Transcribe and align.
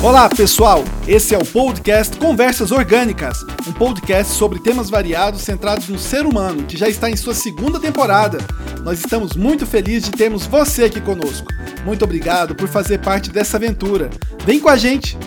Olá, 0.00 0.28
pessoal! 0.28 0.84
Esse 1.08 1.34
é 1.34 1.38
o 1.38 1.44
podcast 1.44 2.16
Conversas 2.18 2.70
Orgânicas, 2.70 3.42
um 3.66 3.72
podcast 3.72 4.32
sobre 4.32 4.60
temas 4.60 4.88
variados 4.88 5.40
centrados 5.40 5.88
no 5.88 5.98
ser 5.98 6.24
humano, 6.24 6.62
que 6.66 6.76
já 6.76 6.88
está 6.88 7.10
em 7.10 7.16
sua 7.16 7.34
segunda 7.34 7.80
temporada. 7.80 8.38
Nós 8.84 9.00
estamos 9.00 9.34
muito 9.34 9.66
felizes 9.66 10.08
de 10.08 10.12
termos 10.12 10.46
você 10.46 10.84
aqui 10.84 11.00
conosco. 11.00 11.48
Muito 11.84 12.04
obrigado 12.04 12.54
por 12.54 12.68
fazer 12.68 13.00
parte 13.00 13.28
dessa 13.30 13.56
aventura. 13.56 14.08
Vem 14.44 14.60
com 14.60 14.68
a 14.68 14.76
gente! 14.76 15.18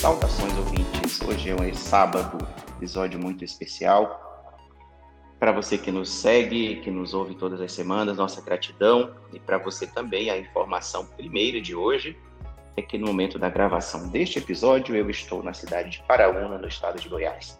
Saudações 0.00 0.54
ouvintes! 0.56 1.20
Hoje 1.20 1.50
é 1.50 1.54
um 1.54 1.74
sábado, 1.74 2.38
episódio 2.78 3.20
muito 3.20 3.44
especial. 3.44 4.25
Para 5.38 5.52
você 5.52 5.76
que 5.76 5.90
nos 5.90 6.08
segue, 6.08 6.76
que 6.76 6.90
nos 6.90 7.12
ouve 7.12 7.34
todas 7.34 7.60
as 7.60 7.70
semanas, 7.72 8.16
nossa 8.16 8.40
gratidão. 8.40 9.10
E 9.32 9.38
para 9.38 9.58
você 9.58 9.86
também, 9.86 10.30
a 10.30 10.38
informação 10.38 11.04
primeira 11.04 11.60
de 11.60 11.74
hoje 11.74 12.16
é 12.76 12.82
que 12.82 12.96
no 12.96 13.06
momento 13.06 13.38
da 13.38 13.50
gravação 13.50 14.08
deste 14.08 14.38
episódio, 14.38 14.94
eu 14.96 15.10
estou 15.10 15.42
na 15.42 15.52
cidade 15.52 15.90
de 15.90 16.02
Paraúna, 16.02 16.58
no 16.58 16.68
estado 16.68 17.00
de 17.00 17.08
Goiás. 17.08 17.58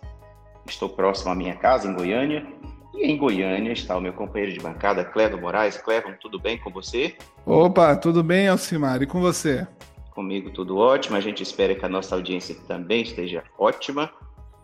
Estou 0.66 0.88
próximo 0.88 1.30
à 1.30 1.34
minha 1.34 1.54
casa, 1.54 1.88
em 1.88 1.94
Goiânia, 1.94 2.46
e 2.94 3.06
em 3.06 3.16
Goiânia 3.16 3.72
está 3.72 3.96
o 3.96 4.00
meu 4.00 4.12
companheiro 4.12 4.52
de 4.52 4.60
bancada, 4.60 5.04
Clevo 5.04 5.38
Moraes. 5.38 5.76
Clevo, 5.76 6.12
tudo 6.20 6.38
bem 6.38 6.58
com 6.58 6.70
você? 6.70 7.14
Opa, 7.44 7.94
tudo 7.94 8.22
bem, 8.22 8.48
Alcimar? 8.48 9.02
E 9.02 9.06
com 9.06 9.20
você? 9.20 9.66
Comigo 10.10 10.50
tudo 10.50 10.78
ótimo. 10.78 11.16
A 11.16 11.20
gente 11.20 11.42
espera 11.42 11.74
que 11.74 11.84
a 11.84 11.88
nossa 11.90 12.14
audiência 12.14 12.56
também 12.66 13.02
esteja 13.02 13.44
ótima 13.58 14.10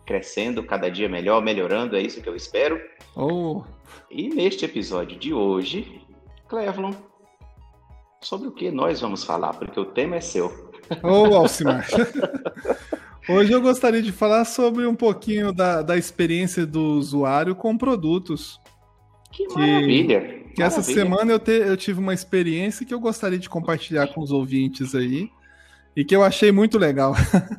crescendo 0.05 0.63
cada 0.63 0.89
dia 0.89 1.07
melhor, 1.07 1.41
melhorando, 1.41 1.95
é 1.95 2.01
isso 2.01 2.21
que 2.21 2.29
eu 2.29 2.35
espero. 2.35 2.79
Oh. 3.15 3.63
E 4.09 4.29
neste 4.29 4.65
episódio 4.65 5.17
de 5.17 5.33
hoje, 5.33 6.01
Clevlon, 6.47 6.93
sobre 8.21 8.47
o 8.47 8.51
que 8.51 8.71
nós 8.71 9.01
vamos 9.01 9.23
falar, 9.23 9.53
porque 9.53 9.79
o 9.79 9.85
tema 9.85 10.17
é 10.17 10.21
seu. 10.21 10.47
Ô, 11.01 11.29
oh, 11.29 11.35
Alcimar. 11.35 11.87
Hoje 13.27 13.53
eu 13.53 13.61
gostaria 13.61 14.01
de 14.01 14.11
falar 14.11 14.43
sobre 14.43 14.85
um 14.85 14.95
pouquinho 14.95 15.53
da, 15.53 15.81
da 15.81 15.97
experiência 15.97 16.65
do 16.65 16.97
usuário 16.97 17.55
com 17.55 17.77
produtos. 17.77 18.59
Que, 19.31 19.47
que 19.47 19.53
maravilha! 19.53 20.19
Que 20.19 20.59
maravilha. 20.59 20.63
essa 20.63 20.83
semana 20.83 21.31
eu, 21.31 21.39
te, 21.39 21.51
eu 21.51 21.77
tive 21.77 22.01
uma 22.01 22.13
experiência 22.13 22.85
que 22.85 22.93
eu 22.93 22.99
gostaria 22.99 23.39
de 23.39 23.49
compartilhar 23.49 24.07
com 24.07 24.19
os 24.19 24.29
ouvintes 24.29 24.93
aí 24.93 25.29
e 25.95 26.03
que 26.03 26.13
eu 26.13 26.21
achei 26.21 26.51
muito 26.51 26.77
legal. 26.77 27.15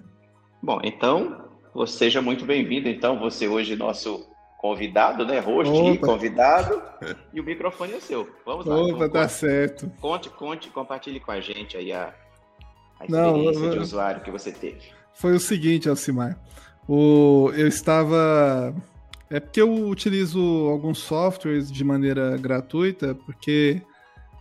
Bom, 0.63 0.81
então 0.85 1.45
Seja 1.87 2.23
muito 2.23 2.45
bem-vindo, 2.45 2.89
então, 2.89 3.19
você 3.19 3.49
hoje 3.49 3.75
nosso 3.75 4.27
convidado, 4.65 5.27
né? 5.27 5.41
Host 5.41 5.71
e 5.71 5.99
convidado. 5.99 6.81
E 7.35 7.41
o 7.41 7.45
microfone 7.45 7.93
é 7.93 8.01
seu. 8.01 8.27
Vamos 8.47 8.65
lá. 8.65 8.77
Opa, 8.77 9.09
tá 9.11 9.29
certo. 9.29 9.93
Conte, 10.01 10.31
conte, 10.31 10.71
compartilhe 10.71 11.21
com 11.21 11.33
a 11.33 11.41
gente 11.41 11.77
aí 11.77 11.93
a, 11.93 12.15
a 12.99 13.05
experiência 13.05 13.61
Não, 13.61 13.71
de 13.71 13.79
usuário 13.79 14.23
que 14.23 14.31
você 14.31 14.51
teve. 14.51 14.81
Foi 15.13 15.35
o 15.35 15.41
seguinte, 15.41 15.89
Alcimar. 15.89 16.39
O, 16.89 17.51
eu 17.55 17.69
estava. 17.69 18.75
É 19.29 19.39
porque 19.39 19.61
eu 19.61 19.71
utilizo 19.89 20.41
alguns 20.71 20.99
softwares 20.99 21.71
de 21.71 21.85
maneira 21.85 22.37
gratuita, 22.39 23.15
porque 23.27 23.83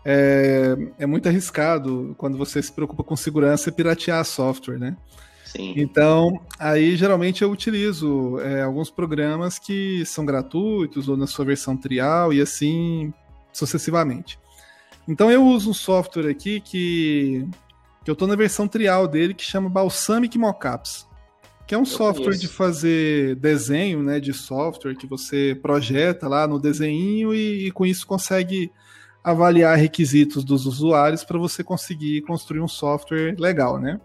é, 0.06 0.76
é 1.00 1.06
muito 1.06 1.28
arriscado 1.28 2.16
quando 2.18 2.38
você 2.38 2.62
se 2.62 2.72
preocupa 2.72 3.04
com 3.04 3.16
segurança 3.16 3.72
piratear 3.72 4.24
software, 4.24 4.78
né? 4.78 4.96
Sim. 5.56 5.76
Então, 5.78 6.42
aí 6.58 6.96
geralmente 6.96 7.44
eu 7.44 7.52
utilizo 7.52 8.40
é, 8.40 8.64
alguns 8.64 8.90
programas 8.90 9.60
que 9.60 10.04
são 10.04 10.26
gratuitos 10.26 11.08
ou 11.08 11.16
na 11.16 11.28
sua 11.28 11.46
versão 11.46 11.78
trial 11.78 12.34
e 12.34 12.42
assim 12.42 13.14
sucessivamente. 13.52 14.40
Então 15.08 15.30
eu 15.30 15.46
uso 15.46 15.70
um 15.70 15.74
software 15.74 16.28
aqui 16.28 16.60
que, 16.60 17.48
que 18.04 18.10
eu 18.10 18.14
estou 18.14 18.28
na 18.28 18.36
versão 18.36 18.68
trial 18.68 19.08
dele 19.08 19.36
que 19.36 19.44
chama 19.44 19.70
Balsamic 19.70 20.40
Mockups, 20.40 21.08
que 21.68 21.76
é 21.76 21.78
um 21.78 21.82
eu 21.82 21.86
software 21.86 22.26
conheço. 22.26 22.42
de 22.42 22.48
fazer 22.48 23.36
desenho, 23.36 24.02
né, 24.02 24.20
de 24.20 24.34
software 24.34 24.96
que 24.96 25.06
você 25.06 25.56
projeta 25.62 26.28
lá 26.28 26.48
no 26.48 26.60
desenho 26.60 27.32
e, 27.32 27.68
e 27.68 27.72
com 27.72 27.86
isso 27.86 28.08
consegue 28.08 28.72
avaliar 29.24 29.78
requisitos 29.78 30.44
dos 30.44 30.66
usuários 30.66 31.24
para 31.24 31.38
você 31.38 31.64
conseguir 31.64 32.22
construir 32.22 32.60
um 32.62 32.68
software 32.68 33.36
legal, 33.38 33.80
né? 33.80 34.02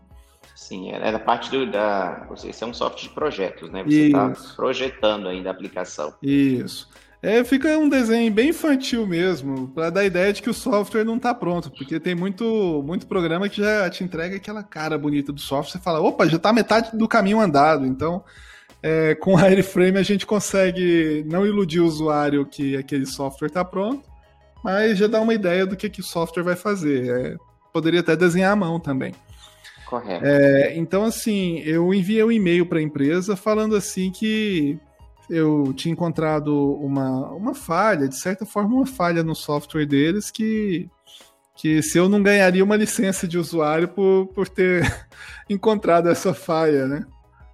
Sim, 0.58 0.90
era 0.90 1.20
parte 1.20 1.52
do, 1.52 1.70
da. 1.70 2.26
Você 2.30 2.52
é 2.64 2.66
um 2.66 2.74
software 2.74 3.08
de 3.08 3.14
projetos, 3.14 3.70
né? 3.70 3.84
Você 3.84 4.08
está 4.08 4.32
projetando 4.56 5.28
ainda 5.28 5.50
a 5.50 5.52
aplicação. 5.52 6.12
Isso. 6.20 6.88
É, 7.22 7.44
fica 7.44 7.78
um 7.78 7.88
desenho 7.88 8.32
bem 8.32 8.48
infantil 8.48 9.06
mesmo, 9.06 9.68
para 9.68 9.88
dar 9.88 10.00
a 10.00 10.04
ideia 10.04 10.32
de 10.32 10.42
que 10.42 10.50
o 10.50 10.54
software 10.54 11.04
não 11.04 11.16
está 11.16 11.32
pronto, 11.32 11.70
porque 11.70 12.00
tem 12.00 12.12
muito, 12.12 12.82
muito 12.84 13.06
programa 13.06 13.48
que 13.48 13.62
já 13.62 13.88
te 13.88 14.02
entrega 14.02 14.34
aquela 14.34 14.64
cara 14.64 14.98
bonita 14.98 15.32
do 15.32 15.40
software, 15.40 15.78
você 15.78 15.78
fala, 15.78 16.00
opa, 16.00 16.28
já 16.28 16.36
está 16.36 16.52
metade 16.52 16.90
do 16.96 17.06
caminho 17.06 17.40
andado, 17.40 17.86
então 17.86 18.24
é, 18.82 19.14
com 19.14 19.34
o 19.36 19.38
Airframe 19.38 19.98
a 19.98 20.02
gente 20.02 20.26
consegue 20.26 21.24
não 21.28 21.46
iludir 21.46 21.80
o 21.80 21.86
usuário 21.86 22.44
que 22.44 22.76
aquele 22.76 23.06
software 23.06 23.46
está 23.46 23.64
pronto, 23.64 24.02
mas 24.64 24.98
já 24.98 25.06
dá 25.06 25.20
uma 25.20 25.34
ideia 25.34 25.64
do 25.64 25.76
que, 25.76 25.88
que 25.88 26.00
o 26.00 26.04
software 26.04 26.42
vai 26.42 26.56
fazer. 26.56 27.08
É, 27.08 27.36
poderia 27.72 28.00
até 28.00 28.16
desenhar 28.16 28.52
à 28.52 28.56
mão 28.56 28.80
também. 28.80 29.14
Correto. 29.88 30.22
É, 30.24 30.76
então, 30.76 31.02
assim, 31.04 31.60
eu 31.60 31.94
enviei 31.94 32.22
um 32.22 32.30
e-mail 32.30 32.66
para 32.66 32.78
a 32.78 32.82
empresa 32.82 33.34
falando 33.34 33.74
assim 33.74 34.10
que 34.10 34.78
eu 35.30 35.72
tinha 35.72 35.92
encontrado 35.92 36.74
uma, 36.74 37.30
uma 37.30 37.54
falha, 37.54 38.06
de 38.06 38.16
certa 38.16 38.44
forma, 38.44 38.76
uma 38.76 38.86
falha 38.86 39.22
no 39.22 39.34
software 39.34 39.86
deles 39.86 40.30
que, 40.30 40.90
que 41.56 41.82
se 41.82 41.96
eu 41.96 42.06
não 42.06 42.22
ganharia 42.22 42.62
uma 42.62 42.76
licença 42.76 43.26
de 43.26 43.38
usuário 43.38 43.88
por, 43.88 44.26
por 44.34 44.46
ter 44.46 44.82
encontrado 45.48 46.10
essa 46.10 46.34
falha, 46.34 46.86
né? 46.86 47.06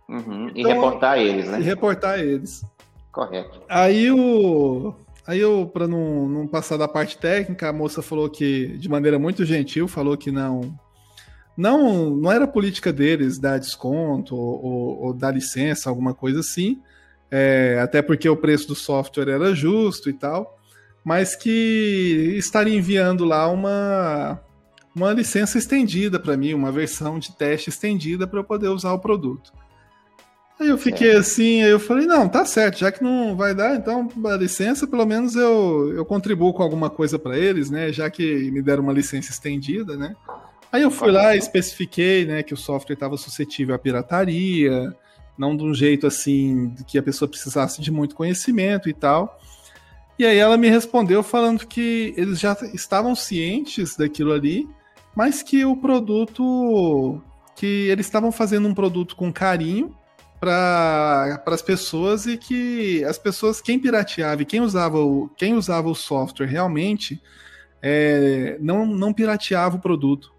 Uhum. 0.09 0.51
Então, 0.55 0.71
e 0.71 0.75
reportar 0.75 1.19
eles, 1.19 1.47
né? 1.47 1.61
E 1.61 1.63
reportar 1.63 2.19
eles. 2.19 2.65
Correto. 3.13 3.63
Aí 3.69 4.11
o. 4.11 4.93
Aí 5.27 5.41
eu, 5.41 5.71
para 5.73 5.87
não, 5.89 6.29
não 6.29 6.47
passar 6.47 6.77
da 6.77 6.87
parte 6.87 7.17
técnica, 7.17 7.69
a 7.69 7.73
moça 7.73 8.03
falou 8.03 8.29
que, 8.29 8.77
de 8.77 8.91
maneira 8.91 9.19
muito 9.19 9.45
gentil, 9.45 9.89
falou 9.89 10.19
que 10.19 10.31
não 10.31 10.79
não, 11.57 12.11
não 12.11 12.33
era 12.33 12.47
política 12.47 12.93
deles 12.93 13.39
dar 13.39 13.59
desconto 13.59 14.35
ou, 14.37 14.65
ou, 14.65 15.03
ou 15.05 15.15
dar 15.15 15.33
licença, 15.33 15.89
alguma 15.89 16.15
coisa 16.15 16.41
assim, 16.41 16.81
é, 17.31 17.79
até 17.83 18.03
porque 18.03 18.29
o 18.29 18.37
preço 18.37 18.69
do 18.69 18.75
software 18.75 19.29
era 19.29 19.55
justo 19.55 20.11
e 20.11 20.13
tal, 20.13 20.59
mas 21.05 21.37
que 21.37 22.35
estaria 22.37 22.77
enviando 22.77 23.25
lá 23.25 23.49
uma, 23.49 24.41
uma 24.95 25.13
licença 25.13 25.59
estendida 25.59 26.19
para 26.19 26.37
mim, 26.37 26.55
uma 26.55 26.73
versão 26.73 27.19
de 27.19 27.33
teste 27.33 27.71
estendida 27.71 28.27
para 28.27 28.41
eu 28.41 28.45
poder 28.45 28.69
usar 28.69 28.93
o 28.93 28.99
produto. 28.99 29.53
Aí 30.59 30.69
eu 30.69 30.79
fiquei 30.79 31.11
é. 31.11 31.17
assim, 31.17 31.63
aí 31.63 31.71
eu 31.71 31.81
falei, 31.81 32.07
não, 32.07 32.29
tá 32.29 32.45
certo, 32.45 32.79
já 32.79 32.93
que 32.93 33.03
não 33.03 33.37
vai 33.37 33.55
dar, 33.55 33.75
então 33.75 34.09
a 34.27 34.37
licença, 34.37 34.87
pelo 34.87 35.05
menos 35.05 35.35
eu, 35.35 35.93
eu 35.95 36.05
contribuo 36.05 36.55
com 36.55 36.63
alguma 36.63 36.89
coisa 36.89 37.19
para 37.19 37.37
eles, 37.37 37.71
né? 37.71 37.93
Já 37.93 38.09
que 38.09 38.51
me 38.53 38.63
deram 38.63 38.85
uma 38.85 38.93
licença 38.93 39.33
estendida, 39.33 39.97
né? 39.97 40.15
Aí 40.75 40.83
eu 40.83 40.91
fui 40.91 41.13
lá 41.13 41.37
e 41.37 41.39
especifiquei, 41.39 42.25
né, 42.25 42.43
que 42.43 42.53
o 42.53 42.57
software 42.57 42.95
estava 42.95 43.17
suscetível 43.17 43.77
à 43.77 43.79
pirataria, 43.79 44.93
não 45.39 45.57
de 45.57 45.63
um 45.63 45.73
jeito 45.73 46.05
assim 46.05 46.75
que 46.89 46.99
a 46.99 47.03
pessoa 47.03 47.29
precisasse 47.29 47.81
de 47.81 47.93
muito 47.93 48.17
conhecimento 48.17 48.89
e 48.89 48.93
tal. 48.93 49.39
E 50.19 50.27
aí 50.27 50.37
ela 50.37 50.57
me 50.57 50.69
respondeu 50.69 51.23
falando 51.23 51.65
que 51.65 52.13
eles 52.17 52.41
já 52.41 52.57
estavam 52.75 53.15
cientes 53.15 53.97
daquilo 53.97 54.33
ali, 54.33 54.69
mas 55.15 55.45
que 55.45 55.65
o 55.65 55.77
produto 55.77 57.23
que 57.55 57.87
eles 57.89 58.07
estavam 58.07 58.33
fazendo 58.33 58.67
um 58.67 58.75
produto 58.75 59.15
com 59.15 59.33
carinho 59.33 59.97
para 60.41 61.41
as 61.47 61.63
pessoas 61.63 62.27
e 62.27 62.37
que 62.37 63.05
as 63.05 63.17
pessoas 63.17 63.61
quem 63.61 63.79
pirateava 63.79 64.43
e 64.43 64.45
quem 64.45 64.61
usava 64.61 64.99
o, 64.99 65.31
quem 65.37 65.55
usava 65.55 65.89
o 65.89 65.95
software 65.95 66.49
realmente 66.49 67.23
é, 67.81 68.59
não, 68.61 68.85
não 68.85 69.13
pirateava 69.13 69.77
o 69.77 69.81
produto 69.81 70.34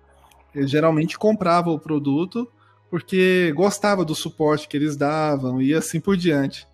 ele 0.56 0.68
geralmente 0.68 1.18
comprava 1.18 1.70
o 1.70 1.80
produto 1.80 2.50
porque 2.90 3.52
gostava 3.56 4.06
do 4.06 4.16
suporte 4.16 4.68
que 4.68 4.78
eles 4.78 4.96
davam 4.96 5.62
e 5.62 5.74
assim 5.74 6.00
por 6.00 6.16
diante. 6.16 6.68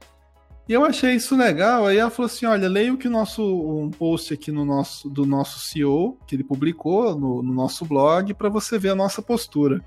E 0.70 0.74
eu 0.74 0.86
achei 0.86 1.16
isso 1.16 1.36
legal, 1.36 1.86
aí 1.86 1.98
ela 1.98 2.10
falou 2.10 2.28
assim, 2.28 2.46
olha, 2.46 2.70
leia 2.70 2.94
o 2.94 2.98
que 2.98 3.08
o 3.08 3.12
nosso 3.12 3.44
um 3.44 3.90
post 3.90 4.34
aqui 4.34 4.52
no 4.52 4.64
nosso 4.64 5.10
do 5.10 5.26
nosso 5.26 5.60
CEO, 5.60 6.18
que 6.28 6.36
ele 6.36 6.44
publicou 6.44 7.18
no, 7.18 7.42
no 7.42 7.54
nosso 7.54 7.84
blog 7.86 8.34
para 8.36 8.50
você 8.50 8.78
ver 8.78 8.90
a 8.90 8.96
nossa 8.96 9.22
postura. 9.22 9.84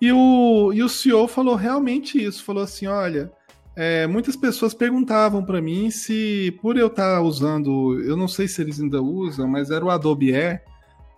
E 0.00 0.12
o, 0.12 0.72
e 0.72 0.82
o 0.82 0.88
CEO 0.88 1.26
falou 1.26 1.54
realmente 1.54 2.22
isso, 2.22 2.44
falou 2.44 2.62
assim, 2.62 2.86
olha, 2.86 3.32
é, 3.76 4.06
muitas 4.06 4.36
pessoas 4.36 4.72
perguntavam 4.72 5.44
para 5.44 5.60
mim 5.60 5.90
se 5.90 6.56
por 6.62 6.76
eu 6.76 6.86
estar 6.86 7.16
tá 7.16 7.20
usando, 7.20 8.00
eu 8.02 8.16
não 8.16 8.28
sei 8.28 8.46
se 8.46 8.62
eles 8.62 8.80
ainda 8.80 9.02
usam, 9.02 9.48
mas 9.48 9.70
era 9.70 9.84
o 9.84 9.90
Adobe 9.90 10.34
Air, 10.34 10.62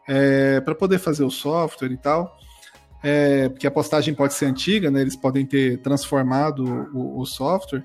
é, 0.09 0.61
para 0.61 0.75
poder 0.75 0.99
fazer 0.99 1.25
o 1.25 1.31
software 1.31 1.93
e 1.93 1.97
tal. 1.97 2.37
É, 3.03 3.49
porque 3.49 3.67
a 3.67 3.71
postagem 3.71 4.15
pode 4.15 4.35
ser 4.35 4.47
antiga, 4.47 4.91
né? 4.91 5.01
Eles 5.01 5.17
podem 5.17 5.47
ter 5.47 5.79
transformado 5.79 6.91
o, 6.93 7.21
o 7.21 7.27
software. 7.27 7.85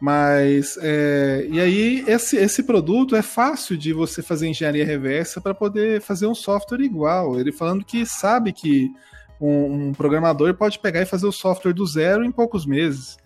Mas, 0.00 0.78
é, 0.80 1.46
e 1.50 1.60
aí, 1.60 2.04
esse, 2.06 2.36
esse 2.36 2.62
produto 2.62 3.14
é 3.14 3.20
fácil 3.20 3.76
de 3.76 3.92
você 3.92 4.22
fazer 4.22 4.48
engenharia 4.48 4.84
reversa 4.84 5.40
para 5.42 5.52
poder 5.52 6.00
fazer 6.00 6.26
um 6.26 6.34
software 6.34 6.80
igual. 6.80 7.38
Ele 7.38 7.52
falando 7.52 7.84
que 7.84 8.06
sabe 8.06 8.52
que 8.52 8.90
um, 9.38 9.88
um, 9.88 9.92
programador 9.92 10.54
pode 10.54 10.78
pegar 10.78 11.02
e 11.02 11.06
fazer 11.06 11.26
o 11.26 11.32
software 11.32 11.74
do 11.74 11.86
zero 11.86 12.24
em 12.24 12.32
poucos 12.32 12.64
meses. 12.64 13.18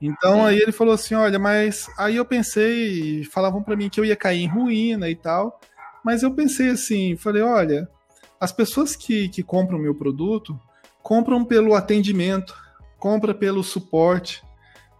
Então 0.00 0.46
aí 0.46 0.58
ele 0.58 0.72
falou 0.72 0.94
assim, 0.94 1.14
olha, 1.14 1.38
mas 1.38 1.86
aí 1.98 2.16
eu 2.16 2.24
pensei, 2.24 3.22
falavam 3.24 3.62
para 3.62 3.76
mim 3.76 3.90
que 3.90 4.00
eu 4.00 4.04
ia 4.04 4.16
cair 4.16 4.42
em 4.42 4.48
ruína 4.48 5.10
e 5.10 5.14
tal, 5.14 5.60
mas 6.04 6.22
eu 6.22 6.32
pensei 6.32 6.70
assim, 6.70 7.16
falei, 7.16 7.42
olha, 7.42 7.88
as 8.40 8.52
pessoas 8.52 8.96
que, 8.96 9.28
que 9.28 9.42
compram 9.42 9.78
meu 9.78 9.94
produto 9.94 10.58
compram 11.02 11.44
pelo 11.44 11.74
atendimento, 11.74 12.54
compra 12.98 13.34
pelo 13.34 13.62
suporte, 13.62 14.42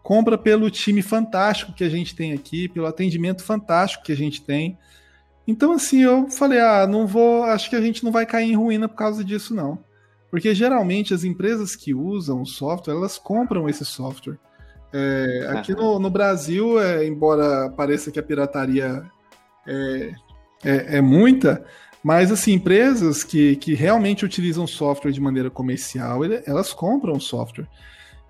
compra 0.02 0.36
pelo 0.36 0.70
time 0.70 1.02
fantástico 1.02 1.72
que 1.72 1.84
a 1.84 1.88
gente 1.88 2.14
tem 2.14 2.32
aqui, 2.32 2.68
pelo 2.68 2.86
atendimento 2.86 3.42
fantástico 3.42 4.04
que 4.04 4.12
a 4.12 4.16
gente 4.16 4.42
tem. 4.42 4.78
Então, 5.46 5.72
assim, 5.72 6.02
eu 6.02 6.28
falei, 6.30 6.60
ah, 6.60 6.86
não 6.86 7.06
vou, 7.06 7.44
acho 7.44 7.68
que 7.68 7.76
a 7.76 7.80
gente 7.80 8.04
não 8.04 8.12
vai 8.12 8.26
cair 8.26 8.50
em 8.50 8.56
ruína 8.56 8.88
por 8.88 8.96
causa 8.96 9.24
disso, 9.24 9.54
não. 9.54 9.78
Porque 10.30 10.54
geralmente 10.54 11.12
as 11.12 11.24
empresas 11.24 11.74
que 11.74 11.92
usam 11.92 12.42
o 12.42 12.46
software, 12.46 12.94
elas 12.94 13.18
compram 13.18 13.68
esse 13.68 13.84
software. 13.84 14.38
É, 14.92 15.46
aqui 15.50 15.74
no, 15.74 15.98
no 15.98 16.10
Brasil, 16.10 16.80
é, 16.80 17.06
embora 17.06 17.70
pareça 17.70 18.10
que 18.10 18.18
a 18.18 18.22
pirataria 18.22 19.04
é, 19.66 20.12
é, 20.64 20.98
é, 20.98 21.00
muita, 21.00 21.64
mas 22.02 22.30
assim, 22.30 22.52
empresas 22.52 23.22
que, 23.24 23.56
que 23.56 23.74
realmente 23.74 24.24
utilizam 24.24 24.66
software 24.66 25.12
de 25.12 25.20
maneira 25.20 25.50
comercial, 25.50 26.20
elas 26.46 26.72
compram 26.72 27.18
software. 27.20 27.66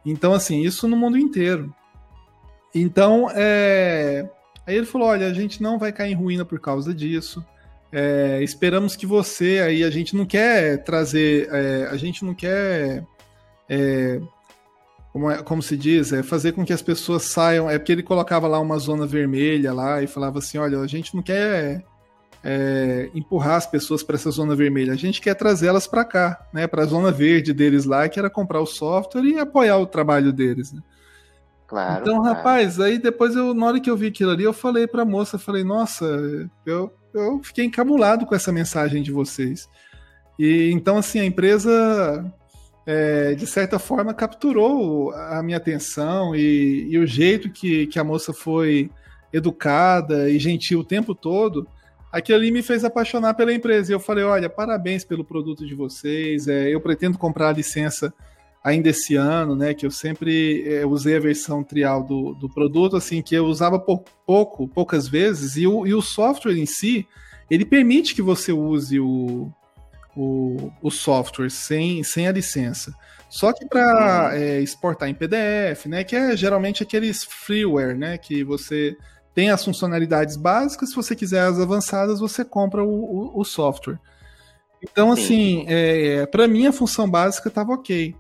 Então, 0.05 0.33
assim, 0.33 0.63
isso 0.63 0.89
no 0.89 0.97
mundo 0.97 1.19
inteiro. 1.19 1.75
Então, 2.75 3.29
é... 3.35 4.29
aí 4.67 4.77
ele 4.77 4.87
falou: 4.87 5.09
olha, 5.09 5.27
a 5.27 5.35
gente 5.35 5.63
não 5.63 5.79
vai 5.79 5.93
cair 5.93 6.13
em 6.13 6.17
ruína 6.17 6.45
por 6.45 6.61
causa 6.61 6.95
disso. 6.95 7.45
É, 7.93 8.41
esperamos 8.43 8.95
que 8.95 9.05
você 9.05 9.61
aí, 9.67 9.83
a 9.83 9.91
gente 9.91 10.15
não 10.15 10.25
quer 10.25 10.85
trazer, 10.85 11.49
é, 11.51 11.89
a 11.91 11.97
gente 11.97 12.25
não 12.25 12.33
quer, 12.33 13.05
é, 13.69 14.21
como, 15.13 15.29
é, 15.29 15.43
como, 15.43 15.61
se 15.61 15.77
diz, 15.77 16.13
é 16.13 16.23
fazer 16.23 16.53
com 16.53 16.65
que 16.65 16.73
as 16.73 16.83
pessoas 16.83 17.25
saiam. 17.25 17.69
É 17.69 17.79
porque 17.79 17.93
ele 17.93 18.03
colocava 18.03 18.47
lá 18.47 18.61
uma 18.61 18.79
zona 18.79 19.07
vermelha 19.07 19.73
lá 19.73 20.03
e 20.03 20.07
falava 20.07 20.39
assim: 20.39 20.59
olha, 20.59 20.79
a 20.79 20.87
gente 20.87 21.15
não 21.15 21.23
quer 21.23 21.85
é, 22.43 23.11
empurrar 23.15 23.57
as 23.57 23.67
pessoas 23.67 24.03
para 24.03 24.17
essa 24.17 24.31
zona 24.31 24.57
vermelha. 24.57 24.93
A 24.93 24.97
gente 24.97 25.21
quer 25.21 25.35
trazê-las 25.35 25.87
para 25.87 26.05
cá, 26.05 26.47
né, 26.53 26.67
para 26.67 26.83
a 26.83 26.87
zona 26.87 27.11
verde 27.11 27.53
deles 27.53 27.85
lá, 27.85 28.09
que 28.09 28.19
era 28.19 28.31
comprar 28.31 28.61
o 28.61 28.67
software 28.67 29.25
e 29.25 29.39
apoiar 29.39 29.79
o 29.79 29.87
trabalho 29.87 30.33
deles. 30.33 30.73
Né? 30.73 30.81
Claro. 31.67 32.03
Então, 32.03 32.21
claro. 32.21 32.35
rapaz, 32.35 32.81
aí 32.81 32.99
depois 32.99 33.37
eu, 33.37 33.55
na 33.55 33.67
hora 33.67 33.81
que 33.81 33.91
eu 33.91 33.97
vi 33.97 34.07
aquilo 34.07 34.31
ali, 34.31 34.45
eu 34.45 34.53
falei 34.53 34.87
para 34.87 35.03
a 35.03 35.07
moça, 35.07 35.39
falei, 35.39 35.63
nossa, 35.63 36.05
eu, 36.65 36.93
eu 37.15 37.41
fiquei 37.43 37.65
encabulado 37.65 38.27
com 38.27 38.35
essa 38.35 38.51
mensagem 38.51 39.03
de 39.03 39.13
vocês. 39.13 39.69
E 40.39 40.71
então, 40.73 40.97
assim, 40.97 41.21
a 41.21 41.25
empresa 41.25 42.25
é, 42.87 43.35
de 43.35 43.47
certa 43.47 43.79
forma 43.79 44.15
capturou 44.15 45.13
a 45.13 45.43
minha 45.43 45.59
atenção 45.59 46.35
e, 46.35 46.89
e 46.91 46.99
o 46.99 47.07
jeito 47.07 47.51
que, 47.51 47.87
que 47.87 47.99
a 47.99 48.05
moça 48.05 48.33
foi 48.33 48.91
educada 49.33 50.31
e 50.31 50.39
gentil 50.39 50.81
o 50.81 50.85
tempo 50.85 51.15
todo 51.15 51.69
aquilo 52.13 52.39
ali 52.39 52.51
me 52.51 52.63
fez 52.63 52.85
apaixonar 52.85 53.35
pela 53.35 53.53
empresa. 53.53 53.93
E 53.93 53.95
eu 53.95 54.01
falei: 54.01 54.25
olha, 54.25 54.49
parabéns 54.49 55.05
pelo 55.05 55.25
produto 55.25 55.67
de 55.67 55.75
vocês. 55.75 56.49
É, 56.49 56.69
eu 56.69 56.81
pretendo 56.81 57.19
comprar 57.19 57.49
a 57.49 57.53
licença 57.53 58.13
ainda 58.63 58.91
esse 58.91 59.17
ano, 59.17 59.57
né? 59.57 59.75
Que 59.75 59.87
eu 59.87 59.91
sempre 59.91 60.65
é, 60.67 60.87
usei 60.87 61.17
a 61.17 61.21
versão 61.21 61.63
trial 61.63 62.05
do, 62.05 62.35
do 62.35 62.49
produto, 62.49 62.97
assim, 62.97 63.23
que 63.23 63.35
eu 63.35 63.47
usava 63.47 63.79
por 63.79 64.05
pouco, 64.27 64.69
poucas 64.69 65.09
vezes, 65.09 65.57
e 65.57 65.67
o, 65.67 65.87
e 65.87 65.95
o 65.95 66.03
software 66.03 66.57
em 66.57 66.67
si, 66.67 67.07
ele 67.51 67.65
permite 67.65 68.15
que 68.15 68.23
você 68.23 68.53
use 68.53 69.01
o, 69.01 69.51
o, 70.17 70.71
o 70.83 70.91
software 70.91 71.51
sem, 71.51 72.03
sem 72.03 72.29
a 72.29 72.33
licença. 72.33 72.95
Só 73.29 73.53
que 73.53 73.65
para 73.65 74.33
é, 74.35 74.61
exportar 74.61 75.09
em 75.09 75.15
PDF, 75.15 75.87
né? 75.87 76.05
Que 76.05 76.17
é 76.17 76.37
geralmente 76.37 76.83
aqueles 76.83 77.25
freeware, 77.25 77.97
né? 77.97 78.19
Que 78.19 78.45
você 78.45 78.97
tem 79.41 79.49
as 79.49 79.65
funcionalidades 79.65 80.37
básicas, 80.37 80.91
se 80.91 80.95
você 80.95 81.17
quiser 81.17 81.41
as 81.41 81.59
avançadas, 81.59 82.21
você 82.21 82.45
compra 82.45 82.85
o, 82.85 82.91
o, 82.91 83.41
o 83.41 83.43
software. 83.43 83.99
Então, 84.83 85.11
assim, 85.11 85.65
é, 85.67 86.27
para 86.27 86.47
mim 86.47 86.67
a 86.67 86.73
função 86.73 87.09
básica 87.09 87.49
estava 87.49 87.73
ok. 87.73 88.15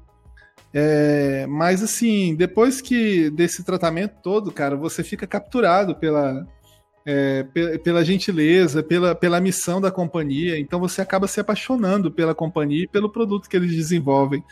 É, 0.72 1.46
mas, 1.46 1.82
assim, 1.82 2.34
depois 2.34 2.80
que 2.80 3.28
desse 3.28 3.62
tratamento 3.62 4.14
todo, 4.22 4.50
cara, 4.50 4.76
você 4.76 5.04
fica 5.04 5.26
capturado 5.26 5.94
pela, 5.94 6.46
é, 7.04 7.44
pela 7.84 8.02
gentileza, 8.02 8.82
pela, 8.82 9.14
pela 9.14 9.42
missão 9.42 9.78
da 9.78 9.90
companhia. 9.90 10.58
Então, 10.58 10.80
você 10.80 11.02
acaba 11.02 11.28
se 11.28 11.38
apaixonando 11.38 12.10
pela 12.10 12.34
companhia 12.34 12.84
e 12.84 12.88
pelo 12.88 13.12
produto 13.12 13.46
que 13.46 13.58
eles 13.58 13.74
desenvolvem. 13.76 14.42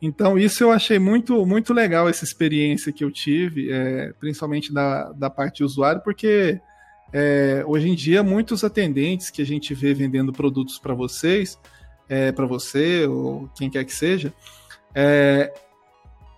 Então, 0.00 0.38
isso 0.38 0.62
eu 0.62 0.70
achei 0.70 0.98
muito, 0.98 1.44
muito 1.44 1.74
legal, 1.74 2.08
essa 2.08 2.24
experiência 2.24 2.92
que 2.92 3.02
eu 3.02 3.10
tive, 3.10 3.70
é, 3.72 4.12
principalmente 4.20 4.72
da, 4.72 5.10
da 5.12 5.28
parte 5.28 5.58
de 5.58 5.64
usuário, 5.64 6.00
porque 6.02 6.60
é, 7.12 7.64
hoje 7.66 7.88
em 7.88 7.94
dia 7.94 8.22
muitos 8.22 8.62
atendentes 8.62 9.30
que 9.30 9.42
a 9.42 9.46
gente 9.46 9.74
vê 9.74 9.92
vendendo 9.94 10.32
produtos 10.32 10.78
para 10.78 10.94
vocês, 10.94 11.58
é, 12.08 12.30
para 12.30 12.46
você 12.46 13.06
ou 13.06 13.48
quem 13.56 13.68
quer 13.68 13.84
que 13.84 13.92
seja, 13.92 14.32
é, 14.94 15.52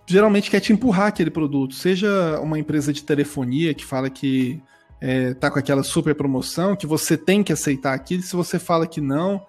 geralmente 0.07 0.49
quer 0.49 0.59
te 0.59 0.73
empurrar 0.73 1.07
aquele 1.07 1.29
produto, 1.29 1.75
seja 1.75 2.39
uma 2.39 2.57
empresa 2.57 2.91
de 2.91 3.03
telefonia 3.03 3.73
que 3.75 3.85
fala 3.85 4.09
que 4.09 4.61
é, 4.99 5.33
tá 5.35 5.51
com 5.51 5.59
aquela 5.59 5.83
super 5.83 6.15
promoção, 6.15 6.75
que 6.75 6.87
você 6.87 7.15
tem 7.15 7.43
que 7.43 7.53
aceitar 7.53 7.93
aquilo, 7.93 8.23
se 8.23 8.35
você 8.35 8.57
fala 8.57 8.87
que 8.87 9.01
não, 9.01 9.45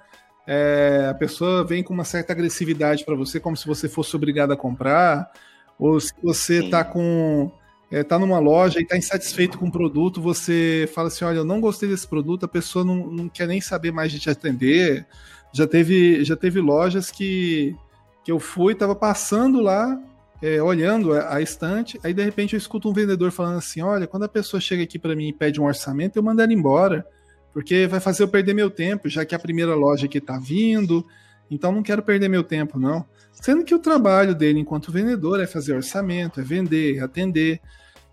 é, 0.46 1.08
a 1.10 1.14
pessoa 1.14 1.64
vem 1.64 1.82
com 1.82 1.94
uma 1.94 2.04
certa 2.04 2.32
agressividade 2.32 3.04
para 3.04 3.14
você, 3.14 3.38
como 3.38 3.56
se 3.56 3.66
você 3.66 3.88
fosse 3.88 4.14
obrigado 4.16 4.52
a 4.52 4.56
comprar, 4.56 5.30
ou 5.78 6.00
se 6.00 6.12
você 6.22 6.64
está 6.64 6.84
com 6.84 7.50
é, 7.90 8.02
tá 8.02 8.18
numa 8.18 8.38
loja 8.38 8.80
e 8.80 8.82
está 8.82 8.96
insatisfeito 8.96 9.58
com 9.58 9.66
o 9.66 9.72
produto, 9.72 10.20
você 10.20 10.88
fala 10.94 11.08
assim, 11.08 11.26
olha, 11.26 11.36
eu 11.36 11.44
não 11.44 11.60
gostei 11.60 11.88
desse 11.88 12.08
produto, 12.08 12.46
a 12.46 12.48
pessoa 12.48 12.82
não, 12.84 13.06
não 13.06 13.28
quer 13.28 13.46
nem 13.46 13.60
saber 13.60 13.92
mais 13.92 14.10
de 14.10 14.18
te 14.18 14.30
atender. 14.30 15.06
Já 15.52 15.66
teve, 15.66 16.24
já 16.24 16.34
teve 16.34 16.58
lojas 16.58 17.10
que, 17.10 17.76
que 18.24 18.32
eu 18.32 18.40
fui, 18.40 18.72
estava 18.72 18.94
passando 18.96 19.60
lá, 19.60 20.00
é, 20.40 20.62
olhando 20.62 21.12
a, 21.12 21.34
a, 21.34 21.42
estante, 21.42 22.00
aí 22.02 22.14
de 22.14 22.24
repente 22.24 22.54
eu 22.54 22.58
escuto 22.58 22.88
um 22.88 22.94
vendedor 22.94 23.30
falando 23.30 23.58
assim, 23.58 23.82
olha, 23.82 24.06
quando 24.06 24.22
a 24.22 24.28
pessoa 24.28 24.58
chega 24.58 24.82
aqui 24.82 24.98
para 24.98 25.14
mim 25.14 25.28
e 25.28 25.32
pede 25.32 25.60
um 25.60 25.64
orçamento, 25.64 26.16
eu 26.16 26.22
mando 26.22 26.40
ela 26.40 26.52
embora 26.52 27.06
porque 27.52 27.86
vai 27.86 28.00
fazer 28.00 28.22
eu 28.22 28.28
perder 28.28 28.54
meu 28.54 28.70
tempo, 28.70 29.08
já 29.08 29.24
que 29.24 29.34
a 29.34 29.38
primeira 29.38 29.74
loja 29.74 30.08
que 30.08 30.18
está 30.18 30.38
vindo, 30.38 31.06
então 31.50 31.70
não 31.70 31.82
quero 31.82 32.02
perder 32.02 32.28
meu 32.28 32.42
tempo, 32.42 32.78
não. 32.78 33.04
Sendo 33.32 33.64
que 33.64 33.74
o 33.74 33.78
trabalho 33.78 34.34
dele 34.34 34.60
enquanto 34.60 34.92
vendedor 34.92 35.40
é 35.40 35.46
fazer 35.46 35.74
orçamento, 35.74 36.40
é 36.40 36.42
vender, 36.42 36.96
é 36.96 37.00
atender. 37.00 37.60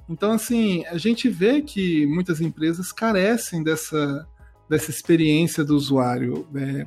Então, 0.09 0.31
assim, 0.31 0.85
a 0.87 0.97
gente 0.97 1.29
vê 1.29 1.61
que 1.61 2.05
muitas 2.07 2.41
empresas 2.41 2.91
carecem 2.91 3.63
dessa, 3.63 4.27
dessa 4.67 4.89
experiência 4.89 5.63
do 5.63 5.75
usuário. 5.75 6.47
É, 6.55 6.85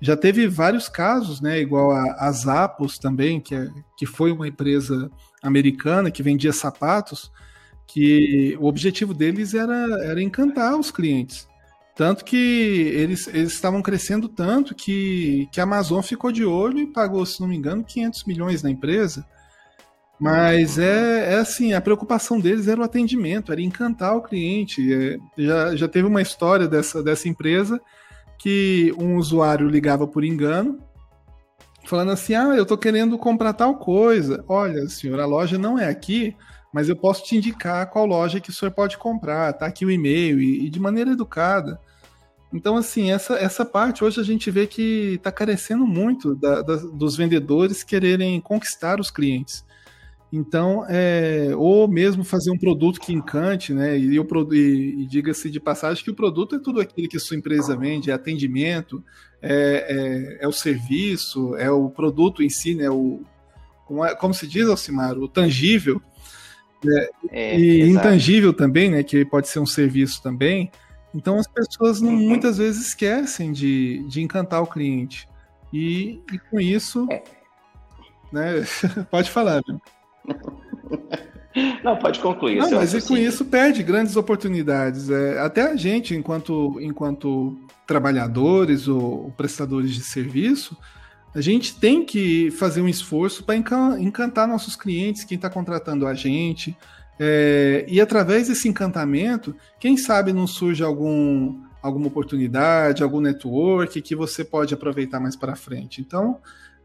já 0.00 0.16
teve 0.16 0.46
vários 0.46 0.88
casos, 0.88 1.40
né, 1.40 1.60
igual 1.60 1.92
a, 1.92 2.16
a 2.18 2.32
Zappos 2.32 2.98
também, 2.98 3.40
que, 3.40 3.54
é, 3.54 3.68
que 3.96 4.04
foi 4.04 4.32
uma 4.32 4.48
empresa 4.48 5.10
americana 5.42 6.10
que 6.10 6.22
vendia 6.22 6.52
sapatos, 6.52 7.30
que 7.86 8.56
o 8.60 8.66
objetivo 8.66 9.14
deles 9.14 9.54
era, 9.54 10.04
era 10.04 10.22
encantar 10.22 10.76
os 10.76 10.90
clientes. 10.90 11.48
Tanto 11.96 12.26
que 12.26 12.36
eles, 12.94 13.26
eles 13.26 13.54
estavam 13.54 13.80
crescendo 13.80 14.28
tanto 14.28 14.74
que, 14.74 15.48
que 15.50 15.58
a 15.58 15.62
Amazon 15.62 16.02
ficou 16.02 16.30
de 16.30 16.44
olho 16.44 16.78
e 16.78 16.92
pagou, 16.92 17.24
se 17.24 17.40
não 17.40 17.48
me 17.48 17.56
engano, 17.56 17.82
500 17.82 18.24
milhões 18.24 18.62
na 18.62 18.70
empresa. 18.70 19.26
Mas 20.20 20.78
é, 20.78 21.32
é 21.32 21.36
assim, 21.36 21.72
a 21.72 21.80
preocupação 21.80 22.38
deles 22.38 22.68
era 22.68 22.80
o 22.80 22.84
atendimento, 22.84 23.50
era 23.50 23.62
encantar 23.62 24.14
o 24.14 24.20
cliente. 24.20 24.92
É, 24.92 25.16
já, 25.38 25.74
já 25.74 25.88
teve 25.88 26.06
uma 26.06 26.20
história 26.20 26.68
dessa, 26.68 27.02
dessa 27.02 27.30
empresa 27.30 27.80
que 28.38 28.94
um 28.98 29.16
usuário 29.16 29.66
ligava 29.66 30.06
por 30.06 30.22
engano, 30.22 30.78
falando 31.86 32.12
assim: 32.12 32.34
ah, 32.34 32.54
eu 32.54 32.64
estou 32.64 32.76
querendo 32.76 33.16
comprar 33.16 33.54
tal 33.54 33.76
coisa. 33.76 34.44
Olha, 34.46 34.86
senhor, 34.86 35.18
a 35.18 35.26
loja 35.26 35.56
não 35.56 35.78
é 35.78 35.88
aqui, 35.88 36.36
mas 36.76 36.90
eu 36.90 36.94
posso 36.94 37.24
te 37.24 37.34
indicar 37.34 37.88
qual 37.88 38.04
loja 38.04 38.38
que 38.38 38.50
o 38.50 38.52
senhor 38.52 38.70
pode 38.70 38.98
comprar, 38.98 39.50
tá 39.54 39.64
aqui 39.64 39.86
o 39.86 39.90
e-mail, 39.90 40.38
e, 40.38 40.66
e 40.66 40.68
de 40.68 40.78
maneira 40.78 41.12
educada. 41.12 41.80
Então, 42.52 42.76
assim, 42.76 43.10
essa, 43.10 43.32
essa 43.36 43.64
parte 43.64 44.04
hoje 44.04 44.20
a 44.20 44.22
gente 44.22 44.50
vê 44.50 44.66
que 44.66 45.14
está 45.14 45.32
carecendo 45.32 45.86
muito 45.86 46.34
da, 46.34 46.60
da, 46.60 46.76
dos 46.76 47.16
vendedores 47.16 47.82
quererem 47.82 48.38
conquistar 48.42 49.00
os 49.00 49.10
clientes. 49.10 49.64
Então, 50.30 50.84
é, 50.86 51.52
ou 51.56 51.88
mesmo 51.88 52.22
fazer 52.22 52.50
um 52.50 52.58
produto 52.58 53.00
que 53.00 53.10
encante, 53.10 53.72
né? 53.72 53.98
E, 53.98 54.18
e, 54.18 55.00
e 55.00 55.06
diga-se 55.06 55.48
de 55.48 55.58
passagem 55.58 56.04
que 56.04 56.10
o 56.10 56.14
produto 56.14 56.56
é 56.56 56.58
tudo 56.58 56.78
aquilo 56.78 57.08
que 57.08 57.18
sua 57.18 57.38
empresa 57.38 57.74
vende, 57.74 58.10
é 58.10 58.12
atendimento, 58.12 59.02
é, 59.40 60.36
é, 60.40 60.44
é 60.44 60.46
o 60.46 60.52
serviço, 60.52 61.56
é 61.56 61.70
o 61.70 61.88
produto 61.88 62.42
em 62.42 62.50
si, 62.50 62.74
né? 62.74 62.90
O, 62.90 63.22
como, 63.86 64.04
é, 64.04 64.14
como 64.14 64.34
se 64.34 64.46
diz, 64.46 64.68
Alcimar, 64.68 65.16
o 65.16 65.26
tangível. 65.26 66.02
É, 67.30 67.58
e 67.58 67.80
exato. 67.82 68.06
intangível 68.08 68.52
também, 68.52 68.90
né? 68.90 69.02
Que 69.02 69.24
pode 69.24 69.48
ser 69.48 69.58
um 69.58 69.66
serviço 69.66 70.22
também. 70.22 70.70
Então 71.14 71.38
as 71.38 71.46
pessoas 71.46 72.00
não, 72.00 72.10
uhum. 72.10 72.28
muitas 72.28 72.58
vezes 72.58 72.88
esquecem 72.88 73.52
de, 73.52 74.04
de 74.08 74.20
encantar 74.20 74.62
o 74.62 74.66
cliente. 74.66 75.28
E, 75.72 76.20
e 76.32 76.38
com 76.50 76.60
isso. 76.60 77.06
É. 77.10 77.22
Né, 78.32 78.64
pode 79.10 79.30
falar, 79.30 79.62
viu? 79.66 79.80
Não, 81.82 81.96
pode 81.96 82.20
concluir. 82.20 82.58
Não, 82.58 82.70
mas 82.72 82.92
e 82.92 83.00
com 83.00 83.16
isso 83.16 83.44
perde 83.44 83.82
grandes 83.82 84.16
oportunidades. 84.16 85.08
É, 85.08 85.38
até 85.40 85.62
a 85.62 85.76
gente, 85.76 86.14
enquanto, 86.14 86.78
enquanto 86.80 87.56
trabalhadores 87.86 88.88
ou 88.88 89.32
prestadores 89.36 89.92
de 89.92 90.02
serviço, 90.02 90.76
a 91.36 91.40
gente 91.42 91.78
tem 91.78 92.02
que 92.02 92.50
fazer 92.50 92.80
um 92.80 92.88
esforço 92.88 93.44
para 93.44 93.54
encantar 93.54 94.48
nossos 94.48 94.74
clientes, 94.74 95.22
quem 95.22 95.36
está 95.36 95.50
contratando 95.50 96.06
a 96.06 96.14
gente. 96.14 96.74
É, 97.20 97.84
e 97.86 98.00
através 98.00 98.48
desse 98.48 98.66
encantamento, 98.66 99.54
quem 99.78 99.98
sabe 99.98 100.32
não 100.32 100.46
surge 100.46 100.82
algum, 100.82 101.60
alguma 101.82 102.06
oportunidade, 102.06 103.02
algum 103.02 103.20
network 103.20 104.00
que 104.00 104.16
você 104.16 104.42
pode 104.42 104.72
aproveitar 104.72 105.20
mais 105.20 105.36
para 105.36 105.54
frente. 105.54 106.00
Então, 106.00 106.38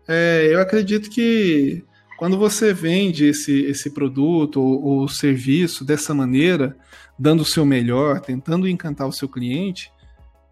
é, 0.06 0.50
eu 0.52 0.60
acredito 0.60 1.10
que 1.10 1.86
quando 2.18 2.38
você 2.38 2.74
vende 2.74 3.28
esse, 3.28 3.64
esse 3.64 3.90
produto 3.92 4.62
ou, 4.62 4.84
ou 4.84 5.08
serviço 5.08 5.86
dessa 5.86 6.14
maneira, 6.14 6.76
dando 7.18 7.40
o 7.40 7.46
seu 7.46 7.66
melhor, 7.66 8.20
tentando 8.20 8.68
encantar 8.68 9.08
o 9.08 9.14
seu 9.14 9.30
cliente, 9.30 9.90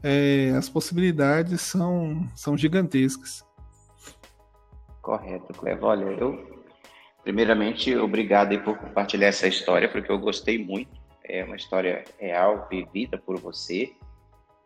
é, 0.01 0.53
as 0.57 0.69
possibilidades 0.69 1.59
são, 1.59 2.29
são 2.33 2.57
gigantescas. 2.57 3.48
Correto, 5.01 5.53
Clevo. 5.53 5.87
Olha, 5.87 6.05
eu, 6.05 6.63
primeiramente, 7.23 7.95
obrigado 7.95 8.57
por 8.61 8.77
compartilhar 8.77 9.27
essa 9.27 9.47
história, 9.47 9.89
porque 9.89 10.11
eu 10.11 10.19
gostei 10.19 10.63
muito. 10.63 10.91
É 11.23 11.43
uma 11.43 11.55
história 11.55 12.03
real, 12.19 12.67
vivida 12.69 13.17
por 13.17 13.39
você. 13.39 13.93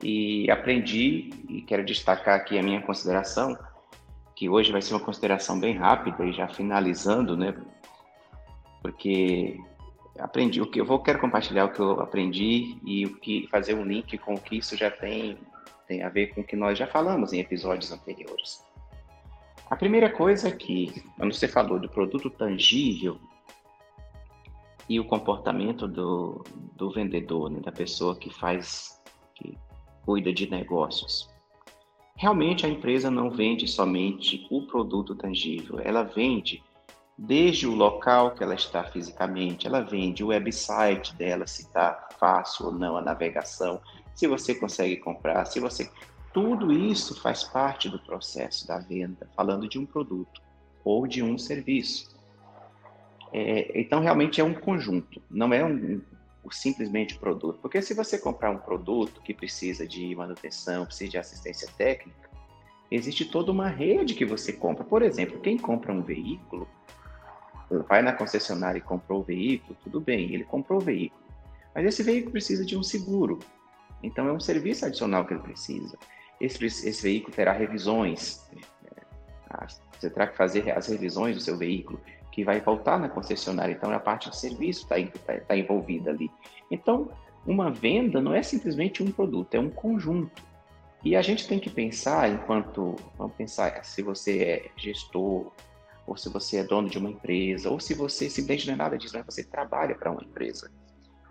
E 0.02 0.50
aprendi, 0.50 1.30
e 1.48 1.62
quero 1.62 1.86
destacar 1.86 2.36
aqui 2.36 2.58
a 2.58 2.64
minha 2.64 2.82
consideração, 2.82 3.58
que 4.36 4.50
hoje 4.50 4.72
vai 4.72 4.82
ser 4.82 4.94
uma 4.94 5.00
consideração 5.00 5.60
bem 5.60 5.78
rápida 5.78 6.26
e 6.26 6.34
já 6.34 6.48
finalizando, 6.48 7.38
né? 7.38 7.56
Porque 8.82 9.58
aprendi 10.20 10.62
o 10.62 10.70
que 10.70 10.82
eu 10.82 10.86
vou 10.86 11.00
quero 11.00 11.20
compartilhar 11.20 11.66
o 11.66 11.72
que 11.72 11.80
eu 11.80 12.02
aprendi 12.02 12.78
e 12.86 13.06
o 13.06 13.16
que 13.18 13.48
fazer 13.50 13.74
um 13.74 13.84
link 13.84 14.18
com 14.18 14.36
o 14.36 14.40
que 14.40 14.58
isso 14.58 14.76
já 14.76 14.92
tem 14.92 15.38
tem 15.88 16.04
a 16.04 16.10
ver 16.10 16.34
com 16.34 16.42
o 16.42 16.44
que 16.44 16.56
nós 16.56 16.78
já 16.78 16.88
falamos 16.88 17.34
em 17.34 17.40
episódios 17.40 17.92
anteriores. 17.92 18.64
A 19.74 19.76
primeira 19.76 20.08
coisa 20.08 20.50
é 20.50 20.52
que, 20.52 21.04
quando 21.18 21.34
você 21.34 21.48
falou 21.48 21.80
do 21.80 21.90
produto 21.90 22.30
tangível 22.30 23.18
e 24.88 25.00
o 25.00 25.04
comportamento 25.04 25.88
do, 25.88 26.44
do 26.76 26.92
vendedor, 26.92 27.50
né, 27.50 27.60
da 27.60 27.72
pessoa 27.72 28.16
que 28.16 28.32
faz, 28.32 29.02
que 29.34 29.58
cuida 30.06 30.32
de 30.32 30.48
negócios, 30.48 31.34
Realmente 32.16 32.66
a 32.66 32.70
empresa 32.70 33.10
não 33.10 33.32
vende 33.32 33.68
somente 33.68 34.46
o 34.52 34.68
produto 34.68 35.16
tangível, 35.16 35.80
ela 35.84 36.04
vende 36.04 36.64
desde 37.18 37.68
o 37.68 37.74
local 37.74 38.36
que 38.36 38.44
ela 38.44 38.54
está 38.54 38.84
fisicamente, 38.84 39.66
ela 39.66 39.82
vende 39.82 40.24
o 40.24 40.28
website 40.28 41.16
dela, 41.16 41.48
se 41.48 41.64
está 41.64 42.08
fácil 42.20 42.68
ou 42.68 42.72
não 42.72 42.96
a 42.96 43.02
navegação, 43.02 43.82
se 44.14 44.28
você 44.28 44.54
consegue 44.54 44.98
comprar, 44.98 45.44
se 45.46 45.60
você. 45.60 45.90
Tudo 46.34 46.72
isso 46.72 47.22
faz 47.22 47.44
parte 47.44 47.88
do 47.88 48.00
processo 48.00 48.68
da 48.68 48.80
venda, 48.80 49.30
falando 49.36 49.70
de 49.70 49.78
um 49.78 49.86
produto 49.86 50.42
ou 50.84 51.06
de 51.06 51.22
um 51.22 51.38
serviço. 51.38 52.14
É, 53.32 53.80
então, 53.80 54.00
realmente 54.02 54.42
é 54.42 54.44
um 54.44 54.54
conjunto, 54.54 55.22
não 55.30 55.54
é 55.54 55.64
um, 55.64 56.02
simplesmente 56.52 57.18
produto. 57.18 57.60
Porque 57.62 57.82
se 57.82 57.94
você 57.94 58.18
comprar 58.18 58.52
um 58.52 58.58
produto 58.58 59.22
que 59.22 59.34
precisa 59.34 59.88
de 59.88 60.16
manutenção, 60.16 60.86
precisa 60.86 61.12
de 61.12 61.18
assistência 61.18 61.68
técnica, 61.78 62.30
existe 62.92 63.26
toda 63.26 63.52
uma 63.52 63.68
rede 63.68 64.14
que 64.14 64.26
você 64.26 64.54
compra. 64.54 64.84
Por 64.84 65.02
exemplo, 65.02 65.40
quem 65.40 65.58
compra 65.58 65.94
um 65.94 66.02
veículo, 66.02 66.68
vai 67.88 68.02
na 68.02 68.14
concessionária 68.14 68.78
e 68.78 68.82
comprou 68.82 69.22
o 69.22 69.24
veículo, 69.24 69.76
tudo 69.84 70.00
bem, 70.00 70.34
ele 70.34 70.44
comprou 70.44 70.80
o 70.80 70.84
veículo. 70.84 71.24
Mas 71.74 71.86
esse 71.86 72.04
veículo 72.04 72.32
precisa 72.32 72.66
de 72.66 72.78
um 72.78 72.84
seguro. 72.84 73.40
Então 74.02 74.28
é 74.28 74.32
um 74.32 74.40
serviço 74.40 74.86
adicional 74.86 75.26
que 75.26 75.34
ele 75.34 75.42
precisa. 75.42 75.98
Esse, 76.44 76.66
esse 76.66 77.02
veículo 77.02 77.34
terá 77.34 77.54
revisões. 77.54 78.46
Né? 78.52 78.62
Você 79.98 80.10
terá 80.10 80.28
que 80.28 80.36
fazer 80.36 80.70
as 80.72 80.88
revisões 80.88 81.36
do 81.36 81.42
seu 81.42 81.58
veículo 81.58 82.02
que 82.34 82.44
vai 82.44 82.60
voltar 82.60 83.00
na 83.00 83.08
concessionária. 83.08 83.72
Então, 83.72 83.92
a 83.92 84.00
parte 84.00 84.30
de 84.30 84.38
serviço 84.38 84.84
está 84.84 84.96
tá, 85.26 85.40
tá 85.40 85.56
envolvida 85.56 86.10
ali. 86.10 86.30
Então, 86.70 87.10
uma 87.46 87.72
venda 87.72 88.20
não 88.20 88.34
é 88.34 88.44
simplesmente 88.44 89.02
um 89.02 89.12
produto, 89.12 89.56
é 89.56 89.60
um 89.60 89.70
conjunto. 89.70 90.44
E 91.04 91.16
a 91.16 91.22
gente 91.22 91.48
tem 91.48 91.60
que 91.60 91.70
pensar, 91.70 92.30
enquanto, 92.30 92.96
vamos 93.18 93.36
pensar, 93.36 93.86
se 93.86 94.02
você 94.02 94.44
é 94.44 94.72
gestor, 94.76 95.52
ou 96.06 96.18
se 96.18 96.28
você 96.28 96.58
é 96.58 96.64
dono 96.64 96.90
de 96.90 96.98
uma 96.98 97.10
empresa, 97.10 97.70
ou 97.70 97.80
se 97.80 97.94
você 97.94 98.30
simplesmente 98.30 98.68
não 98.68 98.74
é 98.74 98.78
nada 98.78 98.98
disso, 98.98 99.16
mas 99.16 99.26
você 99.26 99.44
trabalha 99.44 99.96
para 99.96 100.12
uma 100.12 100.24
empresa. 100.24 100.70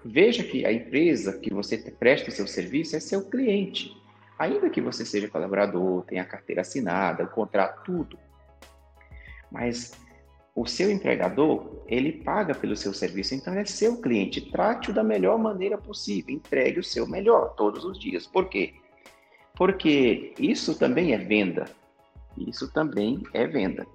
Veja 0.04 0.42
que 0.42 0.64
a 0.64 0.72
empresa 0.72 1.38
que 1.38 1.52
você 1.52 1.76
presta 1.76 2.30
o 2.30 2.32
seu 2.32 2.46
serviço 2.46 2.96
é 2.96 3.00
seu 3.00 3.24
cliente. 3.28 3.94
Ainda 4.38 4.70
que 4.70 4.80
você 4.80 5.04
seja 5.04 5.28
colaborador, 5.28 6.02
tenha 6.04 6.22
a 6.22 6.26
carteira 6.26 6.62
assinada, 6.62 7.24
o 7.24 7.28
contrato, 7.28 7.82
tudo. 7.84 8.18
Mas 9.50 9.92
o 10.54 10.66
seu 10.66 10.90
empregador, 10.90 11.82
ele 11.86 12.12
paga 12.12 12.54
pelo 12.54 12.76
seu 12.76 12.92
serviço, 12.92 13.34
então 13.34 13.54
é 13.54 13.64
seu 13.64 14.00
cliente. 14.00 14.50
Trate-o 14.50 14.94
da 14.94 15.02
melhor 15.02 15.38
maneira 15.38 15.78
possível, 15.78 16.34
entregue 16.34 16.80
o 16.80 16.84
seu 16.84 17.06
melhor 17.06 17.54
todos 17.54 17.84
os 17.84 17.98
dias. 17.98 18.26
Por 18.26 18.48
quê? 18.48 18.74
Porque 19.54 20.34
isso 20.38 20.78
também 20.78 21.12
é 21.12 21.18
venda. 21.18 21.64
Isso 22.36 22.72
também 22.72 23.22
é 23.32 23.46
venda. 23.46 23.86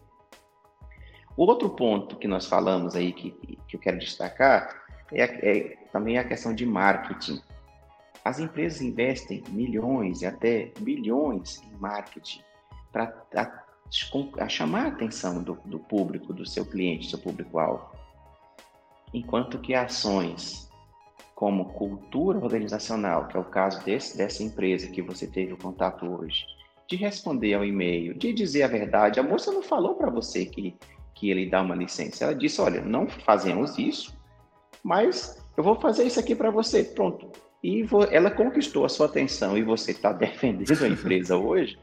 O 1.35 1.43
outro 1.43 1.69
ponto 1.69 2.15
que 2.15 2.27
nós 2.27 2.47
falamos 2.47 2.95
aí, 2.95 3.11
que, 3.11 3.31
que 3.67 3.75
eu 3.75 3.79
quero 3.79 3.99
destacar, 3.99 4.83
é, 5.11 5.23
é 5.23 5.77
também 5.91 6.17
a 6.17 6.23
questão 6.23 6.53
de 6.53 6.65
marketing. 6.65 7.39
As 8.27 8.39
empresas 8.39 8.81
investem 8.81 9.41
milhões 9.51 10.21
e 10.21 10.25
até 10.25 10.73
bilhões 10.81 11.61
em 11.63 11.77
marketing 11.79 12.41
para 12.91 14.49
chamar 14.49 14.83
a 14.83 14.87
atenção 14.89 15.41
do, 15.41 15.57
do 15.63 15.79
público, 15.79 16.33
do 16.33 16.45
seu 16.45 16.65
cliente, 16.65 17.09
seu 17.09 17.19
público-alvo. 17.19 17.89
Enquanto 19.13 19.59
que 19.59 19.73
ações 19.73 20.69
como 21.35 21.69
cultura 21.69 22.37
organizacional, 22.37 23.29
que 23.29 23.37
é 23.37 23.39
o 23.39 23.45
caso 23.45 23.81
desse, 23.85 24.17
dessa 24.17 24.43
empresa 24.43 24.91
que 24.91 25.01
você 25.01 25.25
teve 25.25 25.53
o 25.53 25.57
contato 25.57 26.05
hoje, 26.05 26.45
de 26.85 26.97
responder 26.97 27.53
ao 27.53 27.63
e-mail, 27.63 28.13
de 28.13 28.33
dizer 28.33 28.63
a 28.63 28.67
verdade, 28.67 29.21
a 29.21 29.23
moça 29.23 29.53
não 29.53 29.61
falou 29.61 29.95
para 29.95 30.09
você 30.09 30.45
que, 30.45 30.75
que 31.15 31.31
ele 31.31 31.49
dá 31.49 31.61
uma 31.61 31.75
licença, 31.75 32.25
ela 32.25 32.35
disse: 32.35 32.59
olha, 32.59 32.81
não 32.81 33.07
fazemos 33.07 33.79
isso, 33.79 34.13
mas 34.83 35.41
eu 35.55 35.63
vou 35.63 35.79
fazer 35.79 36.03
isso 36.03 36.19
aqui 36.19 36.35
para 36.35 36.51
você, 36.51 36.83
pronto. 36.83 37.46
E 37.63 37.85
ela 38.11 38.29
conquistou 38.29 38.85
a 38.85 38.89
sua 38.89 39.07
atenção 39.07 39.57
e 39.57 39.63
você 39.63 39.91
está 39.91 40.13
defendendo 40.13 40.83
a 40.83 40.87
empresa 40.87 41.35
hoje, 41.37 41.77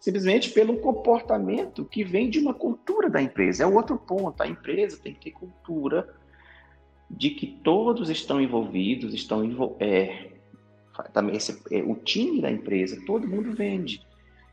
simplesmente 0.00 0.50
pelo 0.50 0.78
comportamento 0.78 1.84
que 1.84 2.02
vem 2.02 2.30
de 2.30 2.38
uma 2.38 2.54
cultura 2.54 3.10
da 3.10 3.20
empresa. 3.20 3.64
É 3.64 3.66
o 3.66 3.74
outro 3.74 3.96
ponto. 3.96 4.42
A 4.42 4.48
empresa 4.48 4.98
tem 5.02 5.12
que 5.12 5.20
ter 5.20 5.30
cultura 5.32 6.08
de 7.10 7.30
que 7.30 7.46
todos 7.46 8.10
estão 8.10 8.40
envolvidos, 8.40 9.14
estão 9.14 9.76
é, 9.80 10.28
também 11.12 11.36
esse, 11.36 11.62
é, 11.70 11.82
o 11.82 11.94
time 11.94 12.40
da 12.40 12.50
empresa, 12.50 13.00
todo 13.06 13.28
mundo 13.28 13.52
vende. 13.52 14.06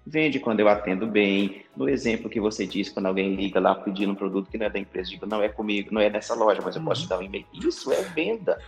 Vende 0.06 0.40
quando 0.40 0.60
eu 0.60 0.70
atendo 0.70 1.08
bem. 1.08 1.64
No 1.76 1.90
exemplo 1.90 2.30
que 2.30 2.40
você 2.40 2.68
disse, 2.68 2.94
quando 2.94 3.08
alguém 3.08 3.36
liga 3.36 3.60
lá 3.60 3.74
pedindo 3.74 4.12
um 4.12 4.16
produto 4.16 4.50
que 4.50 4.58
não 4.58 4.68
é 4.68 4.70
da 4.70 4.80
empresa, 4.80 5.10
digo, 5.10 5.26
não 5.26 5.42
é 5.42 5.50
comigo, 5.50 5.90
não 5.92 6.00
é 6.00 6.10
nessa 6.10 6.36
loja, 6.36 6.62
mas 6.64 6.76
eu 6.76 6.84
posso 6.84 7.04
te 7.04 7.10
dar 7.10 7.20
um 7.20 7.24
e-mail. 7.24 7.46
Isso 7.54 7.92
é 7.92 8.02
venda. 8.04 8.62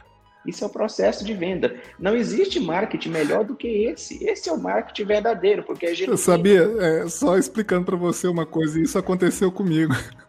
Isso 0.46 0.64
é 0.64 0.68
o 0.68 0.70
processo 0.70 1.26
de 1.26 1.34
venda. 1.34 1.76
Não 2.00 2.16
existe 2.16 2.60
marketing 2.60 3.10
melhor 3.10 3.44
do 3.44 3.56
que 3.56 3.68
esse. 3.68 4.24
Esse 4.24 4.50
é 4.50 4.54
o 4.54 4.58
marketing 4.58 5.04
verdadeiro, 5.04 5.64
porque 5.64 5.86
a 5.86 5.94
gente. 5.94 6.10
Eu 6.10 6.18
sabia, 6.18 6.62
é, 6.80 7.10
só 7.10 7.38
explicando 7.38 7.86
para 7.86 7.98
você 7.98 8.28
uma 8.28 8.46
coisa, 8.46 8.80
isso 8.80 8.98
aconteceu 8.98 9.52
comigo. 9.52 9.94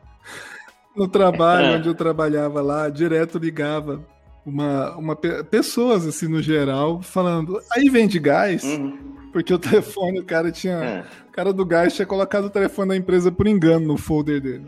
No 0.97 1.07
trabalho 1.07 1.77
onde 1.77 1.89
eu 1.89 1.95
trabalhava 1.95 2.61
lá, 2.61 2.89
direto 2.89 3.39
ligava 3.39 4.05
uma, 4.45 4.97
uma 4.97 5.15
pessoas 5.15 6.05
assim 6.05 6.27
no 6.27 6.43
geral 6.43 7.03
falando, 7.03 7.61
aí 7.71 7.89
vende 7.89 8.19
gás, 8.19 8.65
uhum. 8.65 8.99
porque 9.33 9.55
o 9.55 9.59
telefone, 9.61 10.19
o 10.19 10.25
cara 10.25 10.51
tinha, 10.51 10.75
é. 10.75 11.05
o 11.29 11.31
cara 11.31 11.53
do 11.53 11.65
gás 11.65 11.95
tinha 11.95 12.05
colocado 12.05 12.47
o 12.47 12.51
telefone 12.51 12.89
da 12.89 12.97
empresa 12.97 13.31
por 13.31 13.47
engano 13.47 13.87
no 13.87 13.97
folder 13.97 14.41
dele. 14.41 14.67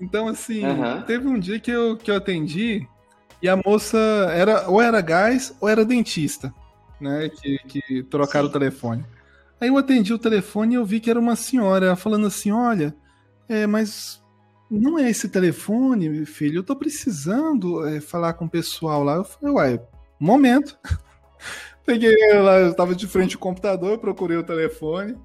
Então 0.00 0.28
assim, 0.28 0.64
uhum. 0.64 1.02
teve 1.02 1.26
um 1.26 1.38
dia 1.38 1.58
que 1.58 1.70
eu, 1.70 1.96
que 1.96 2.10
eu 2.10 2.16
atendi 2.16 2.86
e 3.44 3.48
a 3.48 3.60
moça 3.62 3.98
era 4.32 4.70
ou 4.70 4.80
era 4.80 5.02
gás 5.02 5.54
ou 5.60 5.68
era 5.68 5.84
dentista, 5.84 6.50
né? 6.98 7.28
Que, 7.28 7.58
que 7.68 8.02
trocaram 8.04 8.46
Sim. 8.46 8.50
o 8.50 8.52
telefone. 8.58 9.04
Aí 9.60 9.68
eu 9.68 9.76
atendi 9.76 10.14
o 10.14 10.18
telefone 10.18 10.72
e 10.72 10.76
eu 10.78 10.84
vi 10.86 10.98
que 10.98 11.10
era 11.10 11.20
uma 11.20 11.36
senhora 11.36 11.94
falando 11.94 12.26
assim: 12.26 12.50
olha, 12.50 12.96
é, 13.46 13.66
mas 13.66 14.22
não 14.70 14.98
é 14.98 15.10
esse 15.10 15.28
telefone, 15.28 16.08
meu 16.08 16.26
filho, 16.26 16.60
eu 16.60 16.62
tô 16.62 16.74
precisando 16.74 17.86
é, 17.86 18.00
falar 18.00 18.32
com 18.32 18.46
o 18.46 18.50
pessoal 18.50 19.04
lá. 19.04 19.16
Eu 19.16 19.24
falei, 19.24 19.54
uai, 19.54 19.80
momento. 20.18 20.78
Peguei 21.84 22.16
lá, 22.40 22.60
eu 22.60 22.72
tava 22.72 22.94
de 22.94 23.06
frente 23.06 23.34
ao 23.34 23.42
computador, 23.42 23.98
procurei 23.98 24.38
o 24.38 24.42
telefone, 24.42 25.18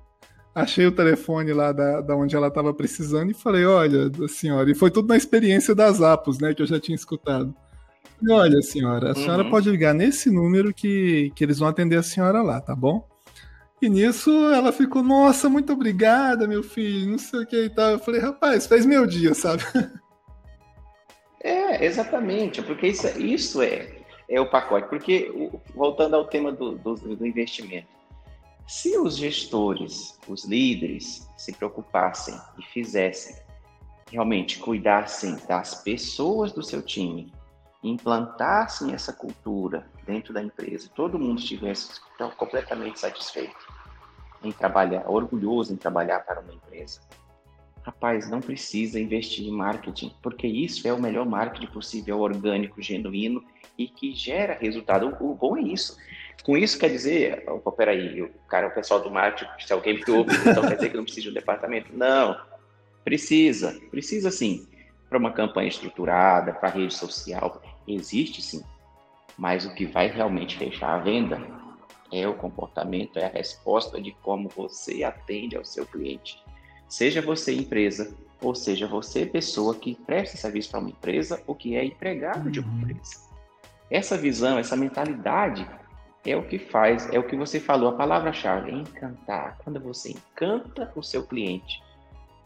achei 0.53 0.85
o 0.85 0.91
telefone 0.91 1.53
lá 1.53 1.71
da, 1.71 2.01
da 2.01 2.17
onde 2.17 2.35
ela 2.35 2.49
estava 2.49 2.73
precisando 2.73 3.31
e 3.31 3.33
falei, 3.33 3.65
olha, 3.65 4.11
senhora, 4.27 4.69
e 4.69 4.75
foi 4.75 4.91
tudo 4.91 5.07
na 5.07 5.15
experiência 5.15 5.73
das 5.73 6.01
Apos, 6.01 6.37
né, 6.37 6.53
que 6.53 6.61
eu 6.61 6.67
já 6.67 6.77
tinha 6.81 6.97
escutado. 6.97 7.55
E, 8.21 8.31
olha, 8.31 8.61
senhora, 8.61 9.11
a 9.11 9.15
senhora 9.15 9.43
uhum. 9.43 9.49
pode 9.49 9.69
ligar 9.69 9.93
nesse 9.93 10.29
número 10.29 10.73
que, 10.73 11.31
que 11.35 11.43
eles 11.43 11.59
vão 11.59 11.67
atender 11.67 11.97
a 11.97 12.03
senhora 12.03 12.41
lá, 12.41 12.59
tá 12.59 12.75
bom? 12.75 13.07
E 13.81 13.87
nisso 13.87 14.29
ela 14.51 14.73
ficou, 14.73 15.01
nossa, 15.01 15.47
muito 15.47 15.71
obrigada, 15.71 16.47
meu 16.47 16.61
filho, 16.61 17.11
não 17.11 17.17
sei 17.17 17.41
o 17.41 17.45
que 17.45 17.63
e 17.63 17.69
tal. 17.69 17.91
Eu 17.91 17.99
falei, 17.99 18.19
rapaz, 18.19 18.67
fez 18.67 18.85
meu 18.85 19.05
dia, 19.05 19.33
sabe? 19.33 19.63
É, 21.41 21.85
exatamente, 21.85 22.61
porque 22.61 22.87
isso, 22.87 23.07
isso 23.17 23.61
é, 23.61 23.89
é 24.27 24.41
o 24.41 24.49
pacote. 24.49 24.89
Porque, 24.89 25.31
voltando 25.73 26.17
ao 26.17 26.25
tema 26.25 26.51
do, 26.51 26.77
do, 26.77 26.95
do 26.95 27.25
investimento, 27.25 27.87
se 28.67 28.97
os 28.97 29.15
gestores, 29.15 30.19
os 30.27 30.43
líderes, 30.43 31.27
se 31.37 31.53
preocupassem 31.53 32.35
e 32.57 32.63
fizessem, 32.73 33.37
realmente 34.11 34.59
cuidassem 34.59 35.37
das 35.47 35.75
pessoas 35.81 36.51
do 36.51 36.61
seu 36.61 36.81
time, 36.81 37.31
implantassem 37.83 38.93
essa 38.93 39.13
cultura 39.13 39.87
dentro 40.05 40.33
da 40.33 40.43
empresa, 40.43 40.89
todo 40.93 41.19
mundo 41.19 41.39
estivesse 41.39 41.99
completamente 42.37 42.99
satisfeito 42.99 43.55
em 44.43 44.51
trabalhar, 44.51 45.09
orgulhoso 45.09 45.73
em 45.73 45.77
trabalhar 45.77 46.19
para 46.21 46.41
uma 46.41 46.53
empresa. 46.53 46.99
Rapaz, 47.83 48.29
não 48.29 48.41
precisa 48.41 48.99
investir 48.99 49.45
em 49.47 49.51
marketing, 49.51 50.13
porque 50.21 50.45
isso 50.45 50.87
é 50.87 50.93
o 50.93 51.01
melhor 51.01 51.25
marketing 51.25 51.67
possível, 51.67 52.19
orgânico, 52.19 52.81
genuíno 52.81 53.43
e 53.77 53.87
que 53.87 54.13
gera 54.13 54.57
resultado. 54.59 55.15
O, 55.19 55.33
bom 55.33 55.57
é 55.57 55.61
isso. 55.61 55.97
Com 56.43 56.57
isso 56.57 56.77
quer 56.77 56.89
dizer, 56.89 57.43
opa, 57.47 57.71
peraí, 57.71 58.21
o 58.21 58.29
cara, 58.47 58.67
o 58.67 58.71
pessoal 58.71 59.01
do 59.01 59.09
marketing, 59.09 59.49
se 59.65 59.73
alguém 59.73 59.95
me 59.95 60.11
ouve, 60.11 60.35
então 60.45 60.67
quer 60.67 60.75
dizer 60.75 60.89
que 60.89 60.97
não 60.97 61.03
precisa 61.03 61.23
de 61.23 61.29
um 61.29 61.33
departamento? 61.33 61.95
Não, 61.95 62.39
precisa, 63.03 63.79
precisa 63.89 64.29
sim. 64.31 64.67
Para 65.09 65.17
uma 65.17 65.31
campanha 65.31 65.67
estruturada, 65.67 66.53
para 66.53 66.69
rede 66.69 66.93
social, 66.93 67.61
existe 67.87 68.41
sim. 68.41 68.63
Mas 69.37 69.65
o 69.65 69.73
que 69.73 69.85
vai 69.85 70.07
realmente 70.07 70.57
fechar 70.57 70.95
a 70.95 70.99
venda 70.99 71.41
é 72.11 72.27
o 72.27 72.33
comportamento, 72.33 73.17
é 73.17 73.25
a 73.25 73.29
resposta 73.29 73.99
de 74.01 74.11
como 74.21 74.49
você 74.49 75.03
atende 75.03 75.57
ao 75.57 75.65
seu 75.65 75.85
cliente. 75.85 76.43
Seja 76.87 77.21
você 77.21 77.55
empresa, 77.55 78.15
ou 78.41 78.55
seja 78.55 78.87
você 78.87 79.25
pessoa 79.25 79.75
que 79.75 79.95
presta 79.95 80.37
serviço 80.37 80.71
para 80.71 80.79
uma 80.79 80.89
empresa 80.89 81.41
ou 81.45 81.55
que 81.55 81.75
é 81.75 81.83
empregado 81.83 82.49
de 82.49 82.59
uma 82.59 82.71
uhum. 82.71 82.81
empresa. 82.81 83.29
Essa 83.89 84.17
visão, 84.17 84.57
essa 84.57 84.75
mentalidade 84.75 85.67
é 86.25 86.35
o 86.35 86.43
que 86.43 86.59
faz, 86.59 87.11
é 87.11 87.19
o 87.19 87.23
que 87.23 87.35
você 87.35 87.59
falou, 87.59 87.89
a 87.89 87.93
palavra-chave, 87.93 88.71
encantar. 88.71 89.57
Quando 89.63 89.79
você 89.79 90.11
encanta 90.11 90.91
o 90.95 91.01
seu 91.01 91.25
cliente, 91.25 91.81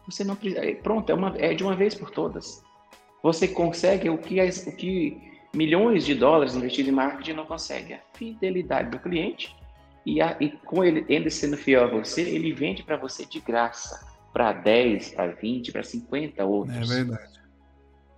você 0.06 0.24
não 0.24 0.36
precisa. 0.36 0.64
É, 0.64 0.74
pronto, 0.74 1.10
é, 1.10 1.14
uma, 1.14 1.34
é 1.38 1.54
de 1.54 1.62
uma 1.62 1.74
vez 1.74 1.94
por 1.94 2.10
todas. 2.10 2.62
Você 3.22 3.48
consegue 3.48 4.10
o 4.10 4.18
que, 4.18 4.40
o 4.40 4.76
que 4.76 5.32
milhões 5.54 6.04
de 6.04 6.14
dólares 6.14 6.54
investidos 6.54 6.90
em 6.90 6.94
marketing 6.94 7.32
não 7.32 7.46
consegue. 7.46 7.94
A 7.94 8.00
fidelidade 8.12 8.90
do 8.90 8.98
cliente 8.98 9.54
e, 10.04 10.20
a, 10.20 10.36
e 10.40 10.50
com 10.50 10.84
ele, 10.84 11.04
ele 11.08 11.30
sendo 11.30 11.56
fiel 11.56 11.84
a 11.84 11.86
você, 11.86 12.22
ele 12.22 12.52
vende 12.52 12.82
para 12.82 12.96
você 12.96 13.24
de 13.24 13.40
graça 13.40 14.06
para 14.32 14.52
10, 14.52 15.14
para 15.14 15.32
20, 15.32 15.72
para 15.72 15.82
50 15.82 16.44
outros. 16.44 16.90
É 16.90 16.94
verdade. 16.94 17.40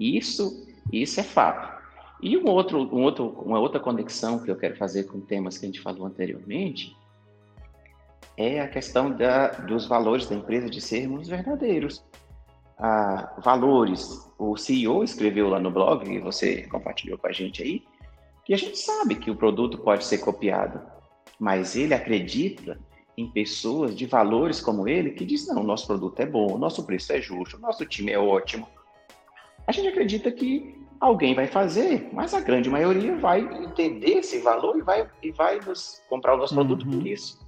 Isso, 0.01 0.67
isso 0.93 1.21
é 1.21 1.23
fato. 1.23 1.77
E 2.21 2.37
um 2.37 2.47
outro, 2.47 2.79
um 2.95 3.03
outro, 3.03 3.29
uma 3.45 3.61
outra 3.61 3.79
conexão 3.79 4.39
que 4.43 4.51
eu 4.51 4.57
quero 4.57 4.77
fazer 4.77 5.05
com 5.05 5.21
temas 5.21 5.59
que 5.59 5.67
a 5.67 5.69
gente 5.69 5.81
falou 5.81 6.07
anteriormente 6.07 6.97
é 8.37 8.61
a 8.61 8.69
questão 8.69 9.11
da, 9.11 9.49
dos 9.49 9.87
valores 9.87 10.29
da 10.29 10.35
empresa 10.35 10.69
de 10.69 10.81
sermos 10.81 11.29
verdadeiros. 11.29 12.05
Ah, 12.79 13.35
valores. 13.39 14.31
O 14.39 14.57
CEO 14.57 15.03
escreveu 15.03 15.49
lá 15.49 15.59
no 15.59 15.71
blog, 15.71 16.09
e 16.09 16.19
você 16.19 16.63
compartilhou 16.69 17.17
com 17.17 17.27
a 17.27 17.33
gente 17.33 17.63
aí, 17.63 17.83
que 18.45 18.53
a 18.53 18.59
gente 18.59 18.79
sabe 18.79 19.15
que 19.15 19.31
o 19.31 19.37
produto 19.37 19.79
pode 19.79 20.05
ser 20.05 20.19
copiado, 20.19 20.81
mas 21.39 21.75
ele 21.75 21.95
acredita 21.95 22.79
em 23.17 23.31
pessoas 23.31 23.97
de 23.97 24.05
valores 24.07 24.61
como 24.61 24.87
ele 24.87 25.11
que 25.11 25.25
diz 25.25 25.47
não, 25.47 25.63
nosso 25.63 25.87
produto 25.87 26.21
é 26.21 26.27
bom, 26.27 26.59
nosso 26.59 26.85
preço 26.85 27.13
é 27.13 27.21
justo, 27.21 27.59
nosso 27.59 27.85
time 27.87 28.13
é 28.13 28.19
ótimo. 28.19 28.69
A 29.67 29.73
gente 29.73 29.89
acredita 29.89 30.31
que 30.31 30.79
alguém 31.01 31.35
vai 31.35 31.47
fazer, 31.47 32.09
mas 32.13 32.35
a 32.35 32.41
grande 32.41 32.69
maioria 32.69 33.17
vai 33.17 33.41
entender 33.41 34.19
esse 34.19 34.39
valor 34.39 34.79
e 34.79 34.83
vai, 34.83 35.09
e 35.23 35.33
vai 35.33 35.59
nos 35.61 36.03
comprar 36.09 36.35
o 36.35 36.39
nosso 36.39 36.55
produto 36.55 36.85
uhum. 36.85 37.01
por 37.01 37.07
isso. 37.07 37.46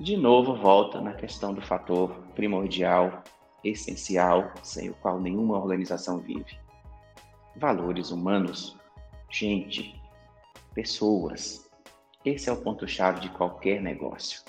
De 0.00 0.16
novo, 0.16 0.54
volta 0.54 1.00
na 1.00 1.12
questão 1.12 1.52
do 1.52 1.60
fator 1.60 2.10
primordial, 2.34 3.24
essencial, 3.64 4.52
sem 4.62 4.90
o 4.90 4.94
qual 4.94 5.20
nenhuma 5.20 5.58
organização 5.58 6.18
vive. 6.18 6.56
Valores 7.56 8.10
humanos, 8.10 8.76
gente, 9.28 10.00
pessoas, 10.72 11.68
esse 12.24 12.48
é 12.48 12.52
o 12.52 12.56
ponto-chave 12.56 13.20
de 13.20 13.28
qualquer 13.30 13.80
negócio. 13.80 14.42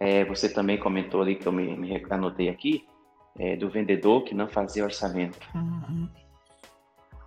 É, 0.00 0.24
você 0.24 0.48
também 0.48 0.78
comentou 0.78 1.20
ali, 1.20 1.36
que 1.36 1.46
eu 1.46 1.52
me, 1.52 1.76
me 1.76 2.02
anotei 2.10 2.48
aqui, 2.48 2.86
é, 3.38 3.56
do 3.56 3.68
vendedor 3.68 4.24
que 4.24 4.34
não 4.34 4.48
fazia 4.48 4.84
orçamento. 4.84 5.38
Uhum. 5.54 6.08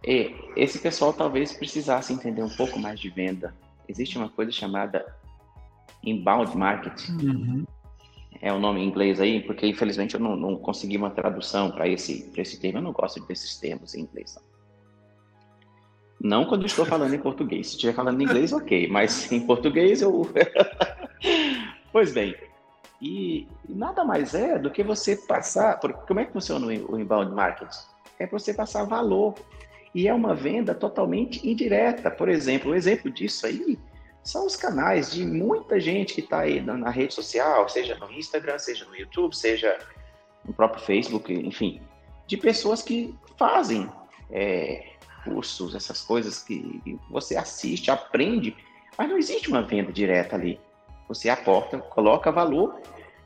E 0.03 0.35
esse 0.55 0.79
pessoal 0.79 1.13
talvez 1.13 1.53
precisasse 1.53 2.13
entender 2.13 2.43
um 2.43 2.55
pouco 2.55 2.79
mais 2.79 2.99
de 2.99 3.09
venda. 3.09 3.55
Existe 3.87 4.17
uma 4.17 4.29
coisa 4.29 4.51
chamada 4.51 5.05
inbound 6.05 6.55
marketing. 6.57 7.25
Uhum. 7.25 7.65
É 8.41 8.53
o 8.53 8.59
nome 8.59 8.81
em 8.81 8.87
inglês 8.87 9.19
aí, 9.19 9.41
porque 9.41 9.65
infelizmente 9.65 10.15
eu 10.15 10.19
não, 10.19 10.35
não 10.35 10.55
consegui 10.55 10.97
uma 10.97 11.09
tradução 11.09 11.71
para 11.71 11.87
esse, 11.87 12.31
esse 12.37 12.59
termo. 12.59 12.79
Eu 12.79 12.83
não 12.83 12.91
gosto 12.91 13.25
desses 13.25 13.57
termos 13.57 13.95
em 13.95 14.01
inglês. 14.01 14.35
Não. 14.35 14.55
Não 16.41 16.45
quando 16.45 16.65
estou 16.65 16.85
falando 16.85 17.13
em 17.13 17.19
português. 17.19 17.67
Se 17.67 17.73
estiver 17.73 17.93
falando 17.93 18.21
em 18.21 18.25
inglês, 18.25 18.53
ok. 18.53 18.87
Mas 18.87 19.29
em 19.31 19.45
português 19.45 20.01
eu. 20.01 20.29
pois 21.91 22.13
bem. 22.13 22.35
E 23.01 23.47
nada 23.67 24.03
mais 24.03 24.33
é 24.33 24.57
do 24.57 24.71
que 24.71 24.83
você 24.83 25.15
passar. 25.15 25.79
Como 25.79 26.19
é 26.19 26.25
que 26.25 26.33
funciona 26.33 26.65
o 26.65 26.99
inbound 26.99 27.33
marketing? 27.33 27.77
É 28.19 28.27
você 28.27 28.53
passar 28.53 28.83
valor. 28.83 29.35
E 29.93 30.07
é 30.07 30.13
uma 30.13 30.35
venda 30.35 30.75
totalmente 30.75 31.47
indireta. 31.47 32.11
Por 32.11 32.27
exemplo, 32.27 32.71
um 32.71 32.75
exemplo 32.75 33.09
disso 33.09 33.45
aí 33.45 33.77
são 34.25 34.47
os 34.47 34.55
canais 34.55 35.11
de 35.11 35.23
muita 35.23 35.79
gente 35.79 36.15
que 36.15 36.19
está 36.19 36.39
aí 36.39 36.59
na, 36.59 36.89
rede 36.89 37.13
social, 37.13 37.69
seja 37.69 37.95
no 37.95 38.11
Instagram, 38.11 38.57
seja 38.57 38.83
no 38.85 38.95
YouTube, 38.95 39.35
seja 39.35 39.77
no 40.43 40.51
próprio 40.51 40.83
Facebook, 40.83 41.31
enfim, 41.31 41.79
de 42.25 42.35
pessoas 42.35 42.81
que 42.81 43.15
fazem 43.37 43.87
é, 44.31 44.93
cursos, 45.23 45.75
essas 45.75 46.01
coisas 46.01 46.41
que 46.41 46.99
você 47.07 47.37
assiste, 47.37 47.91
aprende, 47.91 48.57
mas 48.97 49.07
não 49.07 49.17
existe 49.17 49.47
uma 49.47 49.61
venda 49.61 49.93
direta 49.93 50.35
ali. 50.35 50.59
Você 51.07 51.29
aporta, 51.29 51.77
coloca 51.77 52.31
valor 52.31 52.81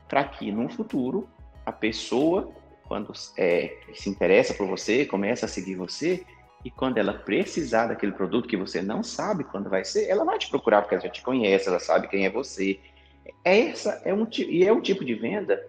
para 0.06 0.22
que 0.24 0.52
no 0.52 0.68
futuro 0.68 1.26
a 1.64 1.72
pessoa, 1.72 2.52
quando 2.86 3.10
é, 3.38 3.74
se 3.94 4.10
interessa 4.10 4.52
por 4.52 4.66
você, 4.66 5.06
começa 5.06 5.46
a 5.46 5.48
seguir 5.48 5.76
você, 5.76 6.26
e 6.64 6.70
quando 6.70 6.98
ela 6.98 7.14
precisar 7.14 7.86
daquele 7.86 8.12
produto 8.12 8.48
que 8.48 8.56
você 8.56 8.82
não 8.82 9.02
sabe 9.02 9.44
quando 9.44 9.70
vai 9.70 9.84
ser, 9.84 10.08
ela 10.08 10.24
vai 10.24 10.38
te 10.38 10.50
procurar 10.50 10.82
porque 10.82 10.94
ela 10.94 11.04
já 11.04 11.10
te 11.10 11.22
conhece, 11.22 11.68
ela 11.68 11.80
sabe 11.80 12.08
quem 12.08 12.26
é 12.26 12.30
você. 12.30 12.78
É 13.44 13.68
essa 13.68 14.02
é 14.04 14.12
um 14.12 14.26
e 14.36 14.66
é 14.66 14.72
um 14.72 14.80
tipo 14.80 15.04
de 15.04 15.14
venda 15.14 15.60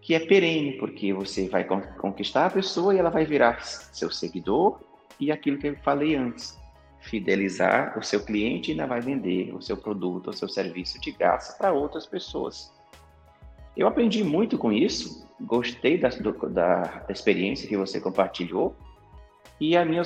que 0.00 0.14
é 0.14 0.18
perene, 0.18 0.72
porque 0.72 1.12
você 1.12 1.48
vai 1.48 1.64
conquistar 1.64 2.46
a 2.46 2.50
pessoa 2.50 2.92
e 2.92 2.98
ela 2.98 3.10
vai 3.10 3.24
virar 3.24 3.64
seu 3.64 4.10
seguidor 4.10 4.80
e 5.20 5.30
aquilo 5.30 5.58
que 5.58 5.68
eu 5.68 5.76
falei 5.76 6.16
antes, 6.16 6.58
fidelizar 6.98 7.96
o 7.96 8.02
seu 8.02 8.24
cliente 8.24 8.72
ainda 8.72 8.86
vai 8.86 9.00
vender 9.00 9.54
o 9.54 9.62
seu 9.62 9.76
produto, 9.76 10.30
o 10.30 10.32
seu 10.32 10.48
serviço 10.48 11.00
de 11.00 11.12
graça 11.12 11.56
para 11.56 11.72
outras 11.72 12.06
pessoas. 12.06 12.72
Eu 13.76 13.86
aprendi 13.86 14.24
muito 14.24 14.58
com 14.58 14.72
isso, 14.72 15.24
gostei 15.40 15.96
da, 15.96 16.08
da 16.08 17.04
experiência 17.08 17.68
que 17.68 17.76
você 17.76 18.00
compartilhou 18.00 18.76
e 19.62 19.76
a 19.76 19.84
minha, 19.84 20.02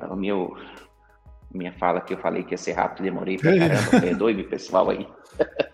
a 0.00 0.14
meu, 0.14 0.56
minha 1.52 1.72
fala 1.72 2.00
que 2.00 2.14
eu 2.14 2.18
falei 2.18 2.44
que 2.44 2.54
ia 2.54 2.56
ser 2.56 2.74
rápido, 2.74 3.02
demorei 3.02 3.36
pra 3.36 3.58
caramba, 3.58 3.90
perdoe-me 4.00 4.44
pessoal 4.44 4.90
aí. 4.90 5.08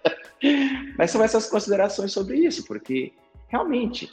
Mas 0.97 1.11
são 1.11 1.23
essas 1.23 1.47
considerações 1.47 2.11
sobre 2.11 2.39
isso, 2.39 2.65
porque 2.65 3.13
realmente, 3.49 4.11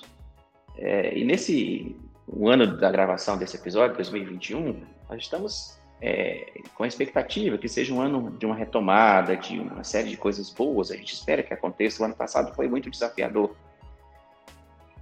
é, 0.77 1.17
e 1.17 1.23
nesse 1.23 1.95
o 2.27 2.49
ano 2.49 2.75
da 2.75 2.91
gravação 2.91 3.37
desse 3.37 3.55
episódio, 3.55 3.95
2021, 3.95 4.81
nós 5.09 5.21
estamos 5.21 5.79
é, 6.01 6.51
com 6.73 6.83
a 6.83 6.87
expectativa 6.87 7.57
que 7.57 7.69
seja 7.69 7.93
um 7.93 8.01
ano 8.01 8.31
de 8.37 8.45
uma 8.45 8.55
retomada, 8.55 9.37
de 9.37 9.57
uma 9.57 9.85
série 9.85 10.09
de 10.09 10.17
coisas 10.17 10.49
boas. 10.49 10.91
A 10.91 10.97
gente 10.97 11.13
espera 11.13 11.41
que 11.41 11.53
aconteça. 11.53 12.03
O 12.03 12.05
ano 12.05 12.15
passado 12.15 12.53
foi 12.53 12.67
muito 12.67 12.89
desafiador. 12.89 13.55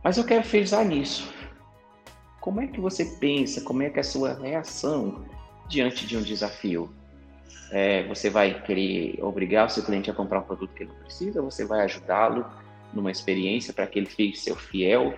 Mas 0.04 0.17
eu 0.17 0.23
quero 0.23 0.43
frisar 0.43 0.86
nisso. 0.86 1.34
Como 2.43 2.60
é 2.60 2.67
que 2.67 2.82
você 2.82 3.06
pensa? 3.06 3.62
Como 3.62 3.84
é 3.84 3.89
que 3.89 3.99
é 3.99 4.01
a 4.01 4.03
sua 4.03 4.34
reação 4.34 5.23
diante 5.69 6.06
de 6.06 6.17
um 6.17 6.21
desafio? 6.21 6.93
É, 7.71 8.06
você 8.06 8.29
vai 8.29 8.62
querer 8.63 9.17
obrigar 9.23 9.65
o 9.65 9.69
seu 9.69 9.82
cliente 9.82 10.12
a 10.12 10.13
comprar 10.13 10.41
um 10.41 10.43
produto 10.43 10.73
que 10.73 10.84
ele 10.84 10.91
não 10.91 10.99
precisa? 10.99 11.41
Você 11.41 11.63
vai 11.63 11.79
ajudá-lo 11.86 12.45
numa 12.93 13.10
experiência 13.10 13.73
para 13.73 13.88
que 13.88 13.97
ele 13.97 14.08
fique 14.08 14.38
seu 14.38 14.58
fiel 14.58 15.17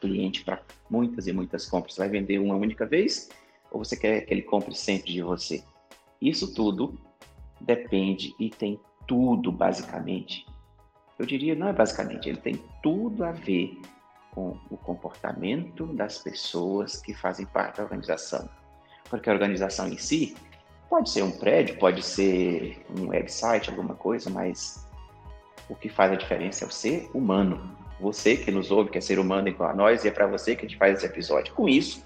cliente 0.00 0.44
para 0.44 0.62
muitas 0.88 1.26
e 1.26 1.32
muitas 1.32 1.66
compras? 1.66 1.94
Você 1.94 2.02
vai 2.02 2.10
vender 2.10 2.38
uma 2.38 2.54
única 2.54 2.86
vez? 2.86 3.28
Ou 3.72 3.84
você 3.84 3.96
quer 3.96 4.20
que 4.20 4.32
ele 4.32 4.42
compre 4.42 4.72
sempre 4.72 5.12
de 5.12 5.22
você? 5.22 5.64
Isso 6.22 6.54
tudo 6.54 6.96
depende 7.60 8.36
e 8.38 8.50
tem 8.50 8.78
tudo, 9.04 9.50
basicamente. 9.50 10.46
Eu 11.18 11.26
diria, 11.26 11.56
não 11.56 11.66
é 11.66 11.72
basicamente, 11.72 12.28
ele 12.28 12.38
tem 12.38 12.62
tudo 12.84 13.24
a 13.24 13.32
ver 13.32 13.76
com 14.36 14.54
o 14.70 14.76
comportamento 14.76 15.86
das 15.86 16.18
pessoas 16.18 17.00
que 17.00 17.14
fazem 17.14 17.46
parte 17.46 17.78
da 17.78 17.84
organização. 17.84 18.46
Porque 19.08 19.30
a 19.30 19.32
organização 19.32 19.88
em 19.88 19.96
si 19.96 20.36
pode 20.90 21.08
ser 21.08 21.22
um 21.22 21.30
prédio, 21.30 21.78
pode 21.78 22.02
ser 22.02 22.84
um 22.94 23.08
website, 23.08 23.70
alguma 23.70 23.94
coisa, 23.94 24.28
mas 24.28 24.86
o 25.70 25.74
que 25.74 25.88
faz 25.88 26.12
a 26.12 26.16
diferença 26.16 26.64
é 26.64 26.68
o 26.68 26.70
ser 26.70 27.10
humano. 27.14 27.74
Você 27.98 28.36
que 28.36 28.50
nos 28.50 28.70
ouve, 28.70 28.90
que 28.90 28.98
é 28.98 29.00
ser 29.00 29.18
humano 29.18 29.48
igual 29.48 29.70
a 29.70 29.74
nós, 29.74 30.04
e 30.04 30.08
é 30.08 30.10
para 30.10 30.26
você 30.26 30.54
que 30.54 30.66
a 30.66 30.68
gente 30.68 30.78
faz 30.78 30.98
esse 30.98 31.06
episódio. 31.06 31.54
Com 31.54 31.66
isso, 31.66 32.04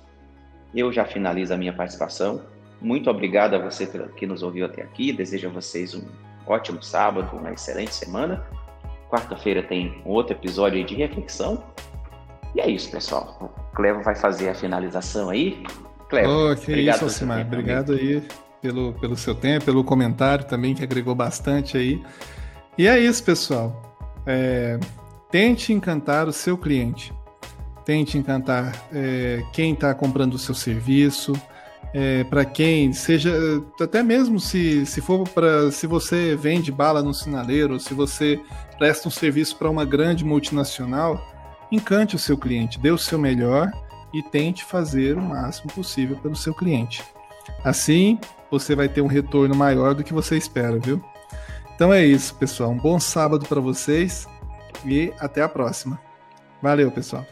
eu 0.73 0.93
já 0.93 1.05
finalizo 1.05 1.53
a 1.53 1.57
minha 1.57 1.73
participação. 1.73 2.43
Muito 2.81 3.11
obrigado 3.11 3.55
a 3.55 3.59
você 3.59 3.89
que 4.17 4.25
nos 4.25 4.45
ouviu 4.45 4.67
até 4.67 4.83
aqui. 4.83 5.13
Desejo 5.13 5.49
a 5.49 5.51
vocês 5.51 5.97
um 5.97 6.07
ótimo 6.47 6.81
sábado, 6.81 7.37
uma 7.37 7.53
excelente 7.53 7.93
semana. 7.93 8.47
Quarta-feira 9.11 9.65
tem 9.65 10.01
outro 10.05 10.37
episódio 10.37 10.85
de 10.85 10.95
reflexão. 10.95 11.61
E 12.55 12.61
é 12.61 12.69
isso, 12.69 12.91
pessoal. 12.91 13.37
O 13.41 13.77
Clevo 13.77 14.03
vai 14.03 14.15
fazer 14.15 14.49
a 14.49 14.55
finalização 14.55 15.31
aí. 15.31 15.63
Clevo, 16.09 16.51
oh, 16.51 16.57
que 16.57 16.71
obrigado 16.73 16.97
isso, 16.97 17.05
Alcimar. 17.05 17.41
Obrigado 17.41 17.93
aí 17.93 18.23
pelo, 18.61 18.93
pelo 18.95 19.17
seu 19.17 19.35
tempo, 19.35 19.65
pelo 19.65 19.85
comentário 19.85 20.45
também, 20.45 20.75
que 20.75 20.83
agregou 20.83 21.15
bastante 21.15 21.77
aí. 21.77 22.03
E 22.77 22.87
é 22.87 22.99
isso, 22.99 23.23
pessoal. 23.23 23.97
É, 24.27 24.79
tente 25.31 25.73
encantar 25.73 26.29
o 26.29 26.33
seu 26.33 26.59
cliente. 26.59 27.13
Tente 27.85 28.19
encantar 28.19 28.75
é, 28.93 29.43
quem 29.53 29.73
está 29.73 29.95
comprando 29.95 30.35
o 30.35 30.39
seu 30.39 30.55
serviço 30.55 31.33
é, 31.93 32.25
para 32.25 32.45
quem 32.45 32.93
seja 32.93 33.33
até 33.81 34.03
mesmo 34.03 34.39
se, 34.39 34.87
se 34.87 35.01
for 35.01 35.29
para 35.29 35.71
se 35.73 35.87
você 35.87 36.37
vende 36.37 36.71
bala 36.71 37.03
no 37.03 37.13
sinaleiro, 37.13 37.81
se 37.81 37.95
você 37.95 38.41
presta 38.79 39.09
um 39.09 39.11
serviço 39.11 39.57
para 39.57 39.69
uma 39.69 39.85
grande 39.85 40.25
multinacional, 40.25 41.30
encante 41.71 42.17
o 42.17 42.19
seu 42.19 42.37
cliente, 42.37 42.79
dê 42.79 42.91
o 42.91 42.99
seu 42.99 43.19
melhor 43.19 43.71
e 44.13 44.23
tente 44.23 44.65
fazer 44.65 45.17
o 45.17 45.23
máximo 45.23 45.73
possível 45.73 46.17
pelo 46.17 46.37
seu 46.37 46.55
cliente. 46.55 47.03
Assim, 47.65 48.19
você 48.51 48.75
vai 48.75 48.89
ter 48.89 49.01
um 49.01 49.07
retorno 49.07 49.55
maior 49.55 49.95
do 49.95 50.03
que 50.03 50.13
você 50.13 50.37
espera, 50.37 50.79
viu? 50.79 51.03
Então 51.75 51.93
é 51.93 52.05
isso, 52.05 52.35
pessoal. 52.35 52.71
Um 52.71 52.79
bom 52.79 52.99
sábado 52.99 53.47
para 53.47 53.61
vocês 53.61 54.29
e 54.85 55.13
até 55.19 55.43
a 55.43 55.49
próxima. 55.49 56.01
Valeu, 56.61 56.91
pessoal. 56.91 57.25